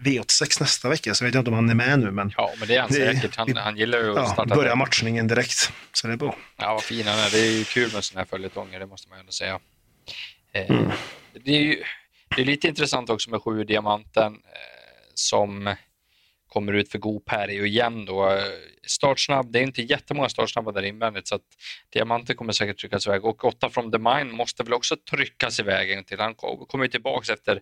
V86 0.04 0.61
nästa 0.61 0.88
vecka, 0.88 1.14
så 1.14 1.25
jag 1.25 1.28
vet 1.28 1.35
inte 1.35 1.50
om 1.50 1.54
han 1.54 1.71
är 1.71 1.75
med 1.75 1.99
nu. 1.99 2.11
Men 2.11 2.32
ja, 2.37 2.52
men 2.59 2.68
det 2.68 2.76
är 2.76 2.80
han 2.80 2.90
det, 2.90 3.14
säkert. 3.14 3.37
Han, 3.37 3.56
han 3.56 3.76
gillar 3.76 3.99
ju 3.99 4.11
att 4.11 4.16
ja, 4.16 4.26
starta. 4.26 4.54
Börja 4.54 4.75
matchningen 4.75 5.28
direkt, 5.28 5.73
så 5.92 6.06
det 6.06 6.12
är 6.12 6.16
bra. 6.16 6.37
Ja, 6.56 6.73
vad 6.73 6.82
fin 6.82 7.06
han 7.06 7.18
är. 7.18 7.30
Det 7.30 7.38
är 7.38 7.50
ju 7.50 7.64
kul 7.64 7.92
med 7.92 8.04
sådana 8.04 8.21
här 8.21 8.28
följetonger, 8.28 8.80
det 8.80 8.87
måste 8.87 9.09
man 9.09 9.18
ju 9.18 9.21
ändå 9.21 9.32
säga. 9.32 9.61
Eh, 10.52 10.71
mm. 10.71 10.90
Det 11.44 11.56
är 11.56 11.61
ju 11.61 11.82
det 12.37 12.42
är 12.42 12.47
lite 12.47 12.68
intressant 12.68 13.11
också 13.11 13.30
med 13.30 13.42
sju 13.42 13.64
diamanten 13.64 14.32
eh, 14.32 14.38
som 15.14 15.75
kommer 16.52 16.73
ut 16.73 16.90
för 16.90 16.99
god 16.99 17.25
Perry 17.25 17.66
igen 17.66 18.04
då. 18.04 18.40
Startsnabb, 18.87 19.52
det 19.52 19.59
är 19.59 19.62
inte 19.62 19.82
jättemånga 19.82 20.28
startsnabba 20.28 20.73
där 20.73 20.82
invändigt 20.82 21.28
så 21.28 21.35
att 21.35 21.42
diamanten 21.92 22.37
kommer 22.37 22.52
säkert 22.52 22.78
tryckas 22.78 23.06
iväg 23.06 23.25
och 23.25 23.44
8 23.44 23.71
from 23.71 23.92
the 23.92 23.99
mine 23.99 24.32
måste 24.32 24.62
väl 24.62 24.73
också 24.73 24.97
tryckas 25.11 25.61
iväg 25.61 25.90
en 25.90 26.04
till. 26.04 26.21
Han 26.21 26.35
kommer 26.35 26.88
tillbaka 26.88 27.32
efter 27.32 27.61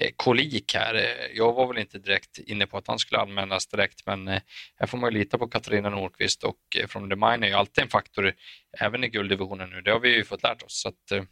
eh, 0.00 0.10
kolik 0.16 0.74
här. 0.74 0.94
Eh, 0.94 1.36
jag 1.36 1.52
var 1.52 1.66
väl 1.66 1.78
inte 1.78 1.98
direkt 1.98 2.38
inne 2.38 2.66
på 2.66 2.78
att 2.78 2.86
han 2.86 2.98
skulle 2.98 3.20
användas 3.20 3.66
direkt 3.66 4.06
men 4.06 4.28
eh, 4.28 4.40
här 4.76 4.86
får 4.86 4.98
man 4.98 5.12
ju 5.12 5.18
lita 5.18 5.38
på 5.38 5.48
Katarina 5.48 5.90
Nordqvist 5.90 6.44
och 6.44 6.60
eh, 6.78 6.86
from 6.86 7.10
the 7.10 7.16
mine 7.16 7.46
är 7.46 7.48
ju 7.48 7.54
alltid 7.54 7.84
en 7.84 7.90
faktor 7.90 8.32
även 8.80 9.04
i 9.04 9.08
gulddivisionen 9.08 9.70
nu. 9.70 9.80
Det 9.80 9.90
har 9.90 10.00
vi 10.00 10.16
ju 10.16 10.24
fått 10.24 10.42
lärt 10.42 10.62
oss. 10.62 10.82
Så 10.82 10.88
att, 10.88 11.10
eh, 11.12 11.24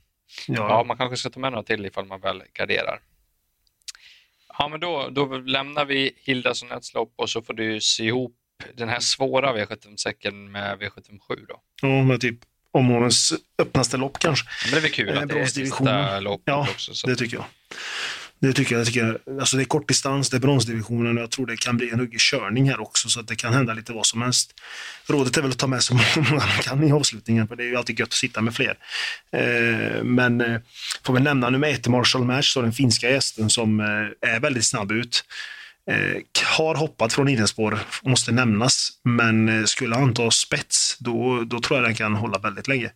ja. 0.47 0.69
ja. 0.69 0.85
man 0.85 0.97
kanske 0.97 1.17
ska 1.17 1.31
ta 1.31 1.41
med 1.41 1.53
några 1.53 1.65
till 1.65 1.87
ifall 1.87 2.07
man 2.07 2.21
väl 2.21 2.43
garderar. 2.59 3.01
Ja, 4.59 4.69
men 4.69 4.81
då, 4.81 5.09
då 5.13 5.39
lämnar 5.39 5.85
vi 5.85 6.13
Hildas 6.17 6.63
och 6.63 6.95
lopp 6.95 7.13
och 7.17 7.31
så 7.31 7.43
får 7.43 7.55
du 7.55 7.81
se 7.81 8.05
ihop 8.05 8.35
den 8.75 8.89
här 8.89 9.01
svåra 9.01 9.53
V75-säcken 9.57 10.53
med 10.53 10.79
V77 10.79 11.47
då. 11.49 11.63
Ja, 11.83 12.03
med 12.03 12.21
typ 12.21 12.39
omgångens 12.71 13.33
öppnaste 13.63 13.97
lopp 13.97 14.19
kanske. 14.19 14.49
Men 14.65 14.73
det 14.73 14.79
är 14.79 14.81
väl 14.81 14.91
kul 14.91 15.19
att 15.19 15.29
det 15.29 15.41
är 15.41 15.47
sista 15.47 16.21
loppet 16.21 16.43
ja, 16.47 16.67
också. 16.71 16.95
Så. 16.95 17.07
det 17.07 17.17
tycker 17.17 17.37
jag. 17.37 17.45
Det 18.41 18.53
tycker 18.53 18.75
jag. 18.75 18.81
jag 18.81 18.87
tycker, 18.87 19.19
alltså 19.41 19.57
det 19.57 19.63
är 19.63 19.65
kortdistans, 19.65 20.31
det 20.31 20.37
är 20.37 20.41
bronsdivisionen 20.41 21.17
och 21.17 21.23
jag 21.23 21.31
tror 21.31 21.47
det 21.47 21.57
kan 21.57 21.77
bli 21.77 21.91
en 21.91 22.01
ruggig 22.01 22.21
körning 22.21 22.71
här 22.71 22.81
också 22.81 23.09
så 23.09 23.21
att 23.21 23.29
det 23.29 23.37
kan 23.37 23.55
hända 23.55 23.75
lite 23.75 23.93
vad 23.93 24.07
som 24.07 24.23
helst. 24.23 24.55
Rådet 25.07 25.37
är 25.37 25.43
väl 25.43 25.51
att 25.51 25.59
ta 25.59 25.67
med 25.67 25.83
så 25.83 25.95
många 26.17 26.31
man 26.31 26.63
kan 26.63 26.85
i 26.85 26.93
avslutningen 26.93 27.49
för 27.49 27.57
det 27.57 27.63
är 27.63 27.69
ju 27.69 27.77
alltid 27.77 27.99
gött 27.99 28.09
att 28.09 28.13
sitta 28.13 28.41
med 28.41 28.55
fler. 28.55 28.75
Eh, 29.33 30.05
men 30.05 30.41
eh, 30.41 30.61
får 31.03 31.15
vi 31.15 31.21
nämna 31.21 31.51
nummer 31.51 31.69
ett, 31.69 31.89
Marshall 31.89 32.25
Match, 32.25 32.55
den 32.55 32.73
finska 32.73 33.11
gästen 33.11 33.51
som 33.51 33.81
eh, 33.81 34.31
är 34.35 34.41
väldigt 34.41 34.65
snabb 34.65 34.93
ut. 34.93 35.25
Eh, 35.91 36.23
har 36.57 36.75
hoppat 36.75 37.13
från 37.13 37.29
innerspår, 37.29 37.79
måste 38.03 38.33
nämnas, 38.33 38.91
men 39.05 39.49
eh, 39.49 39.65
skulle 39.65 39.95
han 39.95 40.15
ta 40.15 40.31
spets, 40.31 40.97
då, 40.99 41.45
då 41.45 41.61
tror 41.61 41.79
jag 41.79 41.89
den 41.89 41.95
kan 41.95 42.15
hålla 42.15 42.39
väldigt 42.39 42.69
länge. 42.69 42.91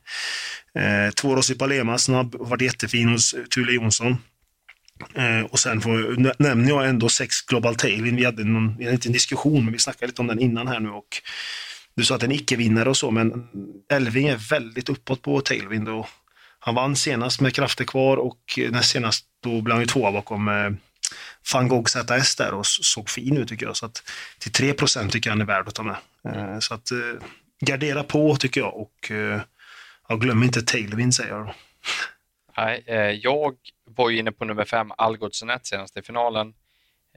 Eh, 0.79 1.13
två 1.15 1.37
Rossi 1.37 1.55
Palema, 1.55 1.99
snabb, 1.99 2.35
varit 2.39 2.63
jättefin 2.63 3.09
hos 3.09 3.35
Thule 3.55 3.73
Jonsson. 3.73 4.17
Eh, 5.15 5.41
och 5.41 5.59
sen 5.59 5.81
får, 5.81 6.17
nämner 6.43 6.69
jag 6.69 6.89
ändå 6.89 7.09
sex 7.09 7.43
Global 7.43 7.75
Tailwind. 7.75 8.19
Vi 8.19 8.25
hade 8.25 8.45
någon, 8.45 8.77
en 8.81 8.91
liten 8.91 9.13
diskussion, 9.13 9.65
men 9.65 9.73
vi 9.73 9.79
snackade 9.79 10.07
lite 10.07 10.23
om 10.23 10.27
den 10.27 10.41
innan 10.41 10.69
här 10.69 10.81
nu. 10.81 10.89
Och 10.89 11.23
du 11.95 12.05
sa 12.05 12.15
att 12.15 12.23
en 12.23 12.33
icke-vinnare 12.33 12.89
och 12.89 12.97
så, 12.97 13.11
men 13.11 13.49
Elving 13.93 14.29
är 14.29 14.51
väldigt 14.51 14.89
uppåt 14.89 15.23
på 15.23 15.41
Tailwind. 15.41 15.89
Och 15.89 16.07
han 16.59 16.75
vann 16.75 16.97
senast 16.97 17.41
med 17.41 17.55
krafter 17.55 17.85
kvar 17.85 18.17
och 18.17 18.59
eh, 18.59 18.71
näst 18.71 18.91
senast 18.91 19.25
då 19.43 19.61
blev 19.61 19.75
han 19.75 19.83
ju 19.83 19.87
tvåa 19.87 20.13
bakom 20.13 20.49
eh, 20.49 20.71
van 21.53 21.69
Gogh 21.69 21.89
ZS 21.89 22.37
där 22.37 22.55
och 22.55 22.67
såg 22.67 23.11
fin 23.11 23.37
ut 23.37 23.49
tycker 23.49 23.67
jag. 23.67 23.77
Så 23.77 23.87
att 23.87 24.03
till 24.39 24.53
3% 24.53 25.11
tycker 25.11 25.31
jag 25.31 25.35
han 25.35 25.41
är 25.41 25.47
värd 25.47 25.69
att 25.69 25.75
ta 25.75 25.83
med. 25.83 25.97
Eh, 26.29 26.59
så 26.59 26.75
att 26.75 26.91
eh, 26.91 26.99
gardera 27.61 28.03
på 28.03 28.37
tycker 28.37 28.61
jag 28.61 28.77
och 28.77 29.11
eh, 29.11 29.41
ja, 30.09 30.17
glöm 30.17 30.43
inte 30.43 30.63
Tailwind 30.63 31.15
säger 31.15 31.31
jag. 31.31 31.55
Nej, 32.57 32.83
eh, 32.87 33.11
jag 33.11 33.57
var 33.85 34.11
ju 34.11 34.19
inne 34.19 34.33
på 34.33 34.45
nummer 34.45 34.65
fem, 34.65 34.93
Algotssonet 34.97 35.67
senast 35.67 35.97
i 35.97 36.03
finalen. 36.03 36.55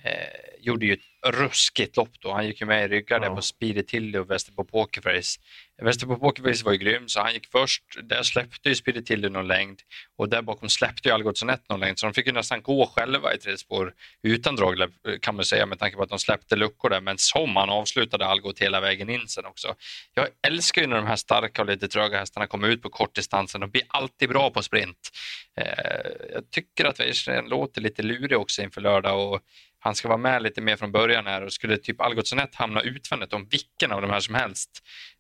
Eh, 0.04 0.46
gjorde 0.60 0.86
ju 0.86 0.94
ett 0.94 1.34
ruskigt 1.34 1.98
lopp 1.98 2.20
då. 2.20 2.34
Han 2.34 2.48
gick 2.48 2.62
ju 2.62 2.68
med 2.68 2.86
i 2.86 2.88
ryggar 2.88 3.20
ja. 3.22 3.30
där 3.30 3.36
på 3.36 3.42
Speedy 3.42 3.84
Tilly 3.84 4.18
och 4.18 4.30
Västerbo 4.30 4.64
Pokerface. 4.64 5.40
Västerbo 5.82 6.16
Pokerface 6.16 6.66
var 6.66 6.72
ju 6.72 6.78
grym, 6.78 7.08
så 7.08 7.22
han 7.22 7.34
gick 7.34 7.48
först. 7.52 7.84
Där 8.04 8.24
släppte 8.24 8.70
ju 8.70 8.76
Speedy 8.76 9.02
Tilly 9.02 9.30
någon 9.30 9.48
längd 9.48 9.80
och 10.18 10.30
där 10.30 10.42
bakom 10.42 10.70
släppte 10.70 11.10
ju 11.10 11.16
Algotssonet 11.16 11.70
någon 11.70 11.80
längd, 11.80 12.00
så 12.00 12.06
de 12.06 12.14
fick 12.14 12.26
ju 12.28 12.32
nästan 12.32 12.62
gå 12.62 12.86
själva 12.96 13.34
i 13.34 13.38
tre 13.38 13.58
spår 13.58 13.94
utan 14.24 14.56
drag 14.56 14.78
kan 15.22 15.36
man 15.36 15.46
säga 15.46 15.66
med 15.66 15.80
tanke 15.80 15.98
på 15.98 16.04
att 16.04 16.10
de 16.10 16.20
släppte 16.20 16.56
luckor 16.56 16.90
där. 16.90 17.02
Men 17.02 17.18
som 17.18 17.56
han 17.56 17.70
avslutade 17.70 18.26
Algot 18.26 18.60
hela 18.60 18.82
vägen 18.82 19.10
in 19.10 19.28
sen 19.28 19.46
också. 19.46 19.76
Jag 20.14 20.28
älskar 20.48 20.82
ju 20.82 20.88
när 20.88 20.96
de 20.96 21.08
här 21.08 21.16
starka 21.16 21.62
och 21.62 21.68
lite 21.68 21.88
tröga 21.88 22.20
hästarna 22.20 22.48
kommer 22.48 22.68
ut 22.68 22.82
på 22.82 22.90
kortdistansen. 22.90 23.62
De 23.62 23.70
blir 23.70 23.84
alltid 23.88 24.30
bra 24.30 24.50
på 24.50 24.62
sprint. 24.62 25.10
Eh, 25.58 26.12
jag 26.34 26.52
tycker 26.52 26.86
att 26.86 27.00
Weirsten 27.00 27.46
låter 27.46 27.82
lite 27.82 28.04
lurig 28.04 28.38
också 28.38 28.62
inför 28.62 28.82
lördag 28.82 29.34
och 29.34 29.42
han 29.86 29.96
ska 29.96 30.08
vara 30.08 30.18
med 30.18 30.44
lite 30.44 30.62
mer 30.62 30.76
från 30.76 30.92
början 30.92 31.26
här 31.26 31.42
och 31.42 31.54
skulle 31.54 31.78
typ 31.78 32.02
Algotssonet 32.02 32.56
hamna 32.56 32.82
utvändigt 32.82 33.34
om 33.34 33.48
vilken 33.52 33.92
av 33.92 34.02
de 34.02 34.10
här 34.10 34.20
som 34.20 34.36
helst 34.36 34.70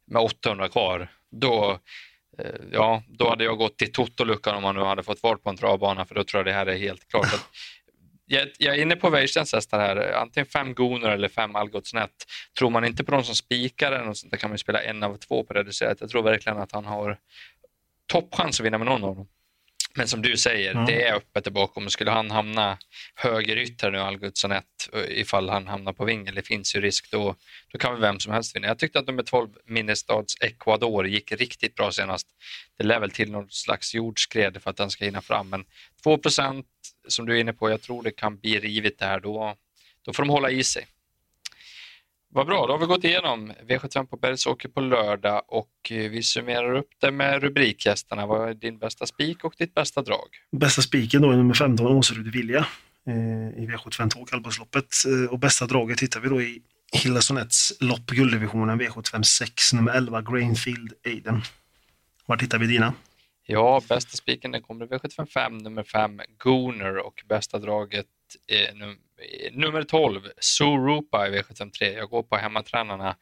med 0.07 0.21
800 0.21 0.69
kvar, 0.69 1.07
då, 1.31 1.79
eh, 2.39 2.61
ja, 2.71 3.03
då 3.07 3.29
hade 3.29 3.43
jag 3.43 3.57
gått 3.57 3.77
till 3.77 3.91
Totoluckan 3.91 4.55
om 4.55 4.63
man 4.63 4.75
nu 4.75 4.81
hade 4.81 5.03
fått 5.03 5.23
vart 5.23 5.43
på 5.43 5.49
en 5.49 5.57
travbana 5.57 6.05
för 6.05 6.15
då 6.15 6.23
tror 6.23 6.39
jag 6.39 6.45
det 6.45 6.53
här 6.53 6.65
är 6.65 6.77
helt 6.77 7.07
klart. 7.07 7.25
Att, 7.25 7.49
jag, 8.25 8.47
jag 8.57 8.75
är 8.75 8.81
inne 8.81 8.95
på 8.95 9.09
Weirstens 9.09 9.53
hästar 9.53 9.79
här, 9.79 10.13
antingen 10.13 10.47
fem 10.47 10.73
Gonor 10.73 11.09
eller 11.09 11.27
fem 11.27 11.55
Algotsnet. 11.55 12.11
Tror 12.59 12.69
man 12.69 12.85
inte 12.85 13.03
på 13.03 13.11
de 13.11 13.23
som 13.23 13.35
spikar 13.35 13.91
eller 13.91 14.05
något 14.05 14.17
sånt, 14.17 14.31
där 14.31 14.37
kan 14.37 14.49
man 14.49 14.57
spela 14.57 14.81
en 14.81 15.03
av 15.03 15.17
två 15.17 15.43
på 15.43 15.53
reducerat. 15.53 16.01
Jag 16.01 16.09
tror 16.09 16.23
verkligen 16.23 16.57
att 16.57 16.71
han 16.71 16.85
har 16.85 17.17
toppchans 18.05 18.59
att 18.59 18.65
vinna 18.65 18.77
med 18.77 18.87
någon 18.87 19.03
av 19.03 19.15
dem. 19.15 19.27
Men 19.97 20.07
som 20.07 20.21
du 20.21 20.37
säger, 20.37 20.71
mm. 20.71 20.85
det 20.85 21.03
är 21.03 21.13
öppet 21.13 21.43
där 21.43 21.51
bakom. 21.51 21.89
Skulle 21.89 22.11
han 22.11 22.31
hamna 22.31 22.77
högerytter 23.15 23.91
nu, 23.91 23.99
Algutsson 23.99 24.51
1, 24.51 24.65
ifall 25.09 25.49
han 25.49 25.67
hamnar 25.67 25.93
på 25.93 26.05
vingen, 26.05 26.35
det 26.35 26.41
finns 26.41 26.75
ju 26.75 26.81
risk, 26.81 27.11
då, 27.11 27.35
då 27.71 27.77
kan 27.77 27.93
väl 27.93 28.01
vem 28.01 28.19
som 28.19 28.33
helst 28.33 28.55
vinna. 28.55 28.67
Jag 28.67 28.79
tyckte 28.79 28.99
att 28.99 29.07
nummer 29.07 29.23
12, 29.23 29.49
Minnestads 29.65 30.41
Ecuador, 30.41 31.07
gick 31.07 31.31
riktigt 31.31 31.75
bra 31.75 31.91
senast. 31.91 32.27
Det 32.77 32.83
lär 32.83 32.99
väl 32.99 33.11
till 33.11 33.31
någon 33.31 33.49
slags 33.49 33.95
jordskred 33.95 34.61
för 34.61 34.69
att 34.69 34.77
den 34.77 34.89
ska 34.89 35.05
hinna 35.05 35.21
fram, 35.21 35.49
men 35.49 35.65
2% 36.05 36.63
som 37.07 37.25
du 37.25 37.35
är 37.35 37.39
inne 37.39 37.53
på, 37.53 37.69
jag 37.69 37.81
tror 37.81 38.03
det 38.03 38.11
kan 38.11 38.37
bli 38.37 38.59
rivigt 38.59 38.99
det 38.99 39.05
här. 39.05 39.19
Då, 39.19 39.55
då 40.01 40.13
får 40.13 40.23
de 40.23 40.29
hålla 40.29 40.49
i 40.49 40.63
sig. 40.63 40.85
Vad 42.35 42.47
bra, 42.47 42.67
då 42.67 42.73
har 42.73 42.79
vi 42.79 42.85
gått 42.85 43.03
igenom 43.03 43.51
V75 43.51 44.05
på 44.05 44.17
Bergsåker 44.17 44.69
på 44.69 44.81
lördag 44.81 45.41
och 45.47 45.91
eh, 45.91 46.11
vi 46.11 46.23
summerar 46.23 46.75
upp 46.75 46.89
det 47.01 47.11
med 47.11 47.41
rubrikgästerna. 47.41 48.25
Vad 48.25 48.49
är 48.49 48.53
din 48.53 48.77
bästa 48.77 49.05
spik 49.05 49.43
och 49.43 49.53
ditt 49.57 49.73
bästa 49.73 50.01
drag? 50.01 50.27
Bästa 50.51 50.81
spiken 50.81 51.21
då 51.21 51.31
är 51.31 51.37
nummer 51.37 51.53
15, 51.53 51.87
Åserud 51.87 52.27
Vilja 52.33 52.65
eh, 53.07 53.63
i 53.63 53.67
V75 53.67 54.09
2, 54.09 54.25
kallblodsloppet. 54.25 54.85
Eh, 55.07 55.31
och 55.31 55.39
bästa 55.39 55.65
draget 55.65 56.01
hittar 56.01 56.19
vi 56.19 56.29
då 56.29 56.41
i 56.41 56.61
Hilda 56.93 57.21
Sonets 57.21 57.73
lopp, 57.81 58.05
gulddivisionen 58.05 58.81
V75 58.81 59.23
6, 59.23 59.73
nummer 59.73 59.93
11, 59.93 60.21
Grainfield 60.21 60.93
Aiden. 61.05 61.41
Var 62.25 62.37
hittar 62.37 62.57
vi 62.57 62.67
dina? 62.67 62.93
Ja, 63.45 63.81
bästa 63.89 64.17
spiken 64.17 64.51
den 64.51 64.61
kommer 64.61 64.85
i 64.85 64.87
V75 64.87 65.61
nummer 65.61 65.83
5, 65.83 66.21
Gooner 66.37 66.97
och 66.97 67.23
bästa 67.27 67.59
draget 67.59 68.07
Eh, 68.47 68.75
num 68.75 68.89
eh, 68.89 69.53
nummer 69.53 69.83
12, 69.83 70.21
Surupa 70.37 71.27
i 71.27 71.31
V753. 71.31 71.97
Jag 71.97 72.09
går 72.09 72.23
på 72.23 72.35
hemmatränarna 72.35 73.15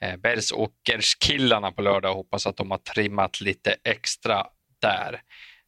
eh, 0.00 0.16
Bergsåkerskillarna 0.16 1.72
på 1.72 1.82
lördag 1.82 2.10
och 2.10 2.16
hoppas 2.16 2.46
att 2.46 2.56
de 2.56 2.70
har 2.70 2.78
trimmat 2.78 3.40
lite 3.40 3.76
extra 3.84 4.46
där. 4.80 5.22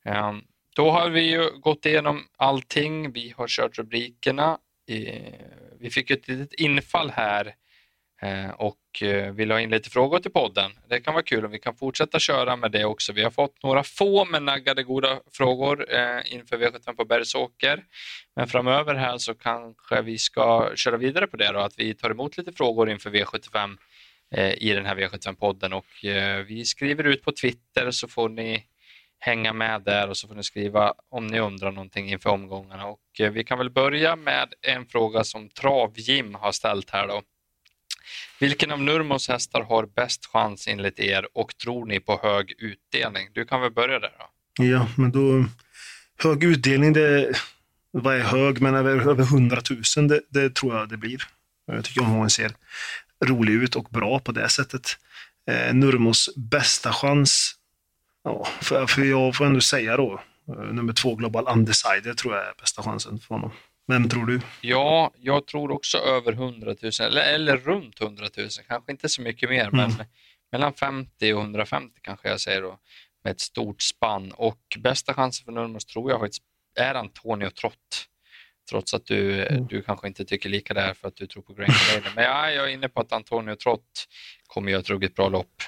Eh, 0.05 0.33
då 0.77 0.91
har 0.91 1.11
vi 1.11 1.21
ju 1.21 1.51
gått 1.51 1.87
igenom 1.87 2.27
allting. 2.37 3.13
Vi 3.13 3.35
har 3.37 3.49
kört 3.49 3.79
rubrikerna. 3.79 4.59
Eh, 4.91 5.35
vi 5.81 5.91
fick 5.91 6.11
ett 6.11 6.29
litet 6.29 6.53
infall 6.53 7.11
här 7.11 7.47
Eh, 7.47 7.55
Eh, 8.25 8.51
och 8.51 9.03
eh, 9.03 9.33
vill 9.33 9.51
ha 9.51 9.61
in 9.61 9.71
lite 9.71 9.91
frågor 9.91 10.19
till 10.19 10.31
podden. 10.31 10.71
Det 10.89 11.01
kan 11.01 11.15
vara 11.15 11.23
kul 11.23 11.45
om 11.45 11.51
vi 11.51 11.59
kan 11.59 11.77
fortsätta 11.77 12.19
köra 12.19 12.57
med 12.57 12.73
det 12.73 12.85
också. 12.85 13.13
Vi 13.13 13.23
har 13.23 13.31
fått 13.31 13.63
några 13.63 13.83
få 13.83 14.25
men 14.25 14.45
naggade 14.45 14.83
goda 14.83 15.21
frågor 15.33 15.87
eh, 15.95 16.35
inför 16.35 16.57
V75 16.57 16.97
på 16.97 17.05
Bergsåker. 17.05 17.85
Men 18.37 18.49
framöver 18.49 18.95
här 18.95 19.19
så 19.19 19.35
kanske 19.35 20.03
vi 20.03 20.19
ska 20.19 20.71
köra 20.75 20.97
vidare 20.97 21.27
på 21.27 21.37
det 21.37 21.53
då, 21.53 21.59
att 21.59 21.79
vi 21.79 21.95
tar 21.95 22.11
emot 22.11 22.37
lite 22.37 22.53
frågor 22.53 22.91
inför 22.91 23.11
V75 23.11 23.77
i 24.59 24.73
den 24.73 24.87
här 24.87 24.97
V75-podden 24.97 25.73
och 25.73 25.87
vi 26.47 26.65
skriver 26.65 27.05
ut 27.05 27.23
på 27.23 27.33
Twitter 27.33 27.91
så 27.91 28.09
får 28.09 28.29
ni 28.29 28.65
hänga 29.19 29.53
med 29.53 29.83
där 29.83 30.09
och 30.11 30.17
så 30.17 30.29
får 30.29 30.35
ni 30.35 30.43
skriva 30.43 30.95
om 31.11 31.27
ni 31.27 31.41
undrar 31.41 31.73
någonting 31.73 32.11
inför 32.11 32.31
omgångarna. 32.31 32.87
Och 32.87 33.01
vi 33.33 33.45
kan 33.45 33.59
väl 33.59 33.71
börja 33.71 34.17
med 34.17 34.55
en 34.63 34.87
fråga 34.87 35.25
som 35.25 35.49
TravJim 35.49 36.35
har 36.35 36.53
ställt 36.53 36.91
här 36.91 37.07
då. 37.09 37.23
Vilken 38.41 38.71
av 38.71 38.83
Nurmos 38.83 39.29
hästar 39.29 39.63
har 39.63 39.87
bäst 39.87 40.27
chans 40.27 40.69
enligt 40.69 40.99
er 40.99 41.27
och 41.35 41.57
tror 41.57 41.87
ni 41.87 42.01
på 42.01 42.21
hög 42.23 42.53
utdelning? 42.59 43.29
Du 43.33 43.45
kan 43.45 43.61
väl 43.61 43.73
börja 43.73 43.99
där 43.99 44.13
då? 44.19 44.27
Ja, 44.65 44.89
men 44.97 45.13
då 45.13 45.45
hög 46.23 46.45
utdelning, 46.45 46.93
det, 46.93 47.33
vad 47.91 48.17
är 48.17 48.21
hög, 48.21 48.61
men 48.61 48.75
över, 48.75 49.11
över 49.11 49.23
100 49.23 49.61
000 49.97 50.09
det, 50.09 50.21
det, 50.29 50.55
tror 50.55 50.77
jag 50.77 50.89
det 50.89 50.97
blir. 50.97 51.23
Jag 51.67 51.85
tycker 51.85 52.01
om 52.01 52.07
hon 52.07 52.31
ser 52.31 52.53
rolig 53.25 53.53
ut 53.53 53.77
och 53.77 53.85
bra 53.91 54.19
på 54.19 54.33
det 54.33 54.49
sättet. 54.49 54.97
Eh, 55.51 55.75
Nurmos 55.75 56.31
bästa 56.37 56.93
chans 56.93 57.55
Ja, 58.25 58.47
för, 58.61 58.87
för 58.87 59.03
jag 59.03 59.37
får 59.37 59.45
ändå 59.47 59.61
säga 59.61 59.97
då, 59.97 60.21
eh, 60.49 60.55
nummer 60.55 60.93
två 60.93 61.15
Global 61.15 61.49
Undecided 61.49 62.17
tror 62.17 62.35
jag 62.35 62.45
är 62.45 62.53
bästa 62.61 62.83
chansen 62.83 63.19
för 63.19 63.35
honom. 63.35 63.51
Vem 63.87 64.09
tror 64.09 64.27
du? 64.27 64.41
Ja, 64.61 65.13
jag 65.21 65.47
tror 65.47 65.71
också 65.71 65.99
över 65.99 66.33
100 66.33 66.75
000, 66.83 66.93
eller, 67.01 67.35
eller 67.35 67.57
runt 67.57 68.01
100 68.01 68.27
000, 68.37 68.49
kanske 68.69 68.93
inte 68.93 69.09
så 69.09 69.23
mycket 69.23 69.51
mer, 69.51 69.69
Mm. 69.69 69.77
men 69.97 70.07
mellan 70.53 70.75
50 70.75 71.33
och 71.33 71.41
150 71.41 72.01
kanske 72.03 72.29
jag 72.29 72.41
säger 72.41 72.63
då, 72.63 72.79
med 73.25 73.31
ett 73.31 73.41
stort 73.41 73.83
spann. 73.83 74.33
Och 74.33 74.61
bästa 74.79 75.15
chansen 75.15 75.45
för 75.45 75.53
Nurmos 75.53 75.85
tror 75.85 76.11
jag 76.11 76.21
faktiskt 76.21 76.43
är 76.81 76.95
Antonio 76.95 77.51
Trott. 77.51 78.07
Trots 78.71 78.95
att 78.95 79.07
du, 79.07 79.47
Mm. 79.47 79.67
du 79.67 79.83
kanske 79.83 80.07
inte 80.09 80.25
tycker 80.25 80.49
lika 80.49 80.75
där 80.75 80.95
för 80.95 81.09
att 81.09 81.17
du 81.17 81.27
tror 81.27 81.43
på 81.43 81.55
Green 81.55 81.71
Canadian. 81.89 82.13
Men 82.15 82.25
ja, 82.25 82.51
jag 82.51 82.65
är 82.65 82.69
inne 82.69 82.89
på 82.89 83.01
att 83.01 83.13
Antonio 83.13 83.55
Trott 83.57 84.09
kommer 84.47 84.71
göra 84.73 84.81
ett 84.81 84.91
ruggigt 84.91 85.15
bra 85.17 85.29
lopp. 85.29 85.63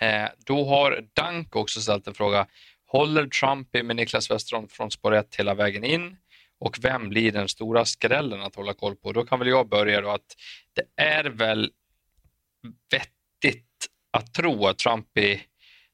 Eh, 0.00 0.28
då 0.46 0.64
har 0.68 1.04
Dank 1.14 1.56
också 1.56 1.80
ställt 1.80 2.06
en 2.06 2.14
fråga. 2.14 2.46
Håller 2.86 3.26
Trumpy 3.26 3.82
med 3.82 3.96
Niklas 3.96 4.30
Westerholm 4.30 4.68
från 4.68 4.90
spår 4.90 5.14
1 5.14 5.34
hela 5.36 5.54
vägen 5.54 5.84
in? 5.84 6.16
Och 6.58 6.78
vem 6.82 7.08
blir 7.08 7.32
den 7.32 7.48
stora 7.48 7.84
skrällen 7.84 8.42
att 8.42 8.56
hålla 8.56 8.74
koll 8.74 8.96
på? 8.96 9.12
Då 9.12 9.24
kan 9.24 9.38
väl 9.38 9.48
jag 9.48 9.68
börja 9.68 10.00
då 10.00 10.10
att 10.10 10.36
det 10.72 11.02
är 11.02 11.24
väl 11.24 11.70
vettigt 12.90 13.86
att 14.10 14.34
tro 14.34 14.66
att 14.66 14.78
Trumpy 14.78 15.40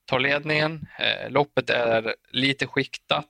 tar 0.05 0.20
ledningen. 0.20 0.87
Eh, 0.99 1.31
loppet 1.31 1.70
är 1.70 2.14
lite 2.31 2.66
skiktat. 2.66 3.27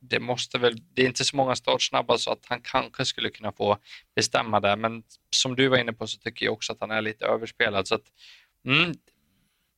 Det, 0.00 0.20
måste 0.20 0.58
väl, 0.58 0.76
det 0.94 1.02
är 1.02 1.06
inte 1.06 1.24
så 1.24 1.36
många 1.36 1.56
startsnabba 1.56 2.18
så 2.18 2.32
att 2.32 2.46
han 2.48 2.60
kanske 2.60 3.04
skulle 3.04 3.30
kunna 3.30 3.52
få 3.52 3.78
bestämma 4.16 4.60
där. 4.60 4.76
Men 4.76 5.02
som 5.30 5.56
du 5.56 5.68
var 5.68 5.78
inne 5.78 5.92
på 5.92 6.06
så 6.06 6.18
tycker 6.18 6.46
jag 6.46 6.52
också 6.52 6.72
att 6.72 6.80
han 6.80 6.90
är 6.90 7.02
lite 7.02 7.26
överspelad. 7.26 7.88
Så 7.88 7.94
att, 7.94 8.04
mm, 8.66 8.94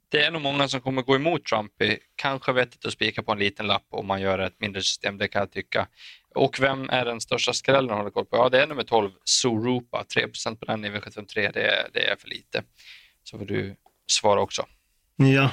det 0.08 0.24
är 0.24 0.30
nog 0.30 0.42
många 0.42 0.68
som 0.68 0.80
kommer 0.80 1.02
gå 1.02 1.16
emot 1.16 1.44
Trumpy. 1.44 1.88
Eh, 1.88 1.98
kanske 2.16 2.52
vettigt 2.52 2.86
att 2.86 2.92
spika 2.92 3.22
på 3.22 3.32
en 3.32 3.38
liten 3.38 3.66
lapp 3.66 3.86
om 3.90 4.06
man 4.06 4.20
gör 4.20 4.38
ett 4.38 4.60
mindre 4.60 4.82
system, 4.82 5.18
det 5.18 5.28
kan 5.28 5.40
jag 5.40 5.52
tycka. 5.52 5.88
Och 6.36 6.60
vem 6.60 6.90
är 6.90 7.04
den 7.04 7.20
största 7.20 7.52
skrällen 7.52 7.90
att 7.90 7.96
hålla 7.96 8.10
koll 8.10 8.24
på? 8.24 8.36
Ja, 8.36 8.48
det 8.48 8.62
är 8.62 8.66
nummer 8.66 8.82
12, 8.82 9.10
Zorupa. 9.24 10.04
3 10.14 10.26
på 10.60 10.64
den 10.66 10.84
i 10.84 10.90
V753, 10.90 11.50
det 11.54 11.62
är, 11.62 11.88
det 11.92 12.10
är 12.10 12.16
för 12.16 12.28
lite. 12.28 12.62
Så 13.24 13.38
får 13.38 13.46
du 13.46 13.76
svara 14.06 14.40
också. 14.40 14.66
Ja, 15.16 15.50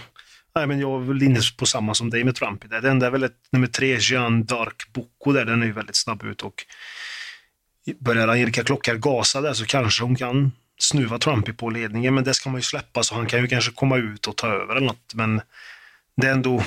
Nej, 0.55 0.67
men 0.67 0.79
jag 0.79 1.01
är 1.01 1.05
väl 1.05 1.23
inne 1.23 1.39
på 1.57 1.65
samma 1.65 1.93
som 1.93 2.09
dig 2.09 2.23
med 2.23 2.35
Trump. 2.35 2.69
där. 2.69 2.81
Det 2.81 2.89
enda 2.89 3.05
är 3.07 3.11
väl 3.11 3.23
ett, 3.23 3.37
nummer 3.51 3.67
tre, 3.67 3.97
Jean 3.99 4.45
Dark 4.45 4.93
Boko 4.93 5.31
där, 5.31 5.45
den 5.45 5.61
är 5.61 5.65
ju 5.65 5.71
väldigt 5.71 5.95
snabb 5.95 6.23
ut 6.23 6.41
och 6.41 6.65
börjar 7.99 8.27
Angelica 8.27 8.63
Klockar 8.63 8.95
gasa 8.95 9.41
där 9.41 9.53
så 9.53 9.65
kanske 9.65 10.03
hon 10.03 10.15
kan 10.15 10.51
snuva 10.79 11.17
Trumpy 11.17 11.53
på 11.53 11.69
ledningen, 11.69 12.13
men 12.15 12.23
det 12.23 12.33
ska 12.33 12.49
man 12.49 12.59
ju 12.59 12.63
släppa 12.63 13.03
så 13.03 13.15
han 13.15 13.25
kan 13.25 13.41
ju 13.41 13.47
kanske 13.47 13.71
komma 13.71 13.97
ut 13.97 14.27
och 14.27 14.35
ta 14.37 14.47
över 14.47 14.75
eller 14.75 14.87
något. 14.87 15.13
Men 15.13 15.41
det 16.17 16.27
är 16.27 16.31
ändå 16.31 16.63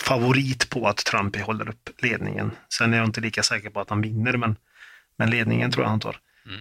favorit 0.00 0.70
på 0.70 0.88
att 0.88 0.96
Trumpy 0.96 1.40
håller 1.40 1.68
upp 1.68 1.90
ledningen. 1.98 2.50
Sen 2.78 2.94
är 2.94 2.98
jag 2.98 3.06
inte 3.06 3.20
lika 3.20 3.42
säker 3.42 3.70
på 3.70 3.80
att 3.80 3.90
han 3.90 4.02
vinner, 4.02 4.36
men, 4.36 4.56
men 5.18 5.30
ledningen 5.30 5.70
tror 5.70 5.84
jag 5.84 5.90
han 5.90 6.00
tar. 6.00 6.18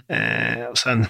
Eh, 0.08 0.66
och 0.66 0.78
sen 0.78 1.06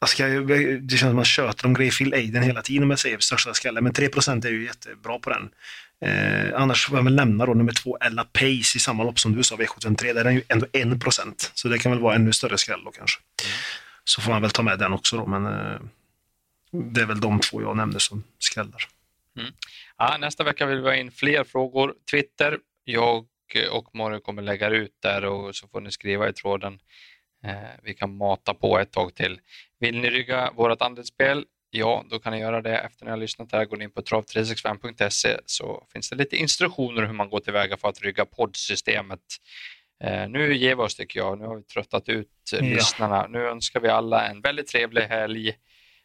jag 0.00 0.08
ska, 0.08 0.26
det 0.26 0.88
känns 0.88 1.00
som 1.00 1.08
att 1.08 1.14
man 1.14 1.24
tjötar 1.24 1.68
om 1.68 1.74
Greyfield 1.74 2.14
Aiden 2.14 2.42
hela 2.42 2.62
tiden 2.62 2.82
om 2.82 2.90
jag 2.90 2.98
säger 2.98 3.18
största 3.18 3.54
skallen, 3.54 3.84
men 3.84 3.92
3% 3.92 4.46
är 4.46 4.50
ju 4.50 4.64
jättebra 4.64 5.18
på 5.18 5.30
den. 5.30 5.50
Eh, 6.00 6.60
annars 6.60 6.86
får 6.86 6.98
jag 6.98 7.04
väl 7.04 7.14
nämna 7.14 7.46
då 7.46 7.54
nummer 7.54 7.72
två, 7.72 7.98
Ella 8.00 8.24
Pace 8.24 8.76
i 8.76 8.80
samma 8.80 9.04
lopp 9.04 9.20
som 9.20 9.36
du 9.36 9.42
sa, 9.42 9.56
V753, 9.56 10.02
där 10.02 10.20
är 10.20 10.24
den 10.24 10.34
ju 10.34 10.42
ändå 10.48 10.66
1 10.72 11.50
så 11.54 11.68
det 11.68 11.78
kan 11.78 11.92
väl 11.92 12.00
vara 12.00 12.14
ännu 12.14 12.32
större 12.32 12.58
skräll 12.58 12.84
då 12.84 12.90
kanske. 12.90 13.20
Så 14.04 14.20
får 14.20 14.32
man 14.32 14.42
väl 14.42 14.50
ta 14.50 14.62
med 14.62 14.78
den 14.78 14.92
också 14.92 15.16
då, 15.16 15.26
men 15.26 15.46
eh, 15.46 15.80
det 16.72 17.00
är 17.00 17.06
väl 17.06 17.20
de 17.20 17.40
två 17.40 17.62
jag 17.62 17.76
nämnde 17.76 18.00
som 18.00 18.24
skrällar. 18.38 18.88
Ja, 19.98 20.16
nästa 20.20 20.44
vecka 20.44 20.66
vill 20.66 20.78
vi 20.80 20.88
ha 20.88 20.94
in 20.94 21.10
fler 21.10 21.44
frågor. 21.44 21.94
Twitter, 22.10 22.58
jag 22.84 23.26
och 23.70 23.94
Mario 23.94 24.18
kommer 24.20 24.42
lägga 24.42 24.68
ut 24.68 24.96
där 25.02 25.24
och 25.24 25.56
så 25.56 25.68
får 25.68 25.80
ni 25.80 25.90
skriva 25.92 26.28
i 26.28 26.32
tråden. 26.32 26.78
Eh, 27.46 27.52
vi 27.82 27.94
kan 27.94 28.16
mata 28.16 28.54
på 28.54 28.78
ett 28.78 28.92
tag 28.92 29.14
till. 29.14 29.40
Vill 29.80 30.00
ni 30.00 30.10
rygga 30.10 30.50
vårt 30.56 30.82
andelsspel? 30.82 31.44
Ja, 31.70 32.04
då 32.10 32.18
kan 32.18 32.32
ni 32.32 32.38
göra 32.40 32.62
det 32.62 32.78
efter 32.78 33.04
ni 33.04 33.10
har 33.10 33.16
lyssnat 33.18 33.52
här. 33.52 33.64
Går 33.64 33.76
ni 33.76 33.84
in 33.84 33.90
på 33.90 34.00
trav365.se 34.00 35.38
så 35.46 35.86
finns 35.92 36.10
det 36.10 36.16
lite 36.16 36.36
instruktioner 36.36 37.02
hur 37.06 37.12
man 37.12 37.30
går 37.30 37.40
tillväga 37.40 37.76
för 37.76 37.88
att 37.88 38.00
rygga 38.02 38.24
poddsystemet. 38.24 39.20
Eh, 40.04 40.28
nu 40.28 40.54
ger 40.56 40.76
vi 40.76 40.82
oss 40.82 40.94
tycker 40.94 41.20
jag. 41.20 41.38
Nu 41.38 41.44
har 41.46 41.56
vi 41.56 41.62
tröttat 41.62 42.08
ut 42.08 42.28
eh, 42.52 42.58
Ja. 42.68 42.74
lyssnarna. 42.74 43.26
Nu 43.26 43.46
önskar 43.48 43.80
vi 43.80 43.88
alla 43.88 44.28
en 44.28 44.40
väldigt 44.40 44.66
trevlig 44.66 45.02
helg 45.02 45.54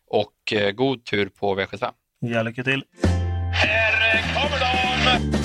och 0.08 0.54
god 0.74 1.06
tur 1.06 1.30
på 1.30 1.60
V75. 1.60 1.94
Ja, 2.20 2.44
lycka 2.44 2.64
till! 2.64 2.84
Här 3.60 4.24
kommer 4.34 4.60
de! 4.60 5.37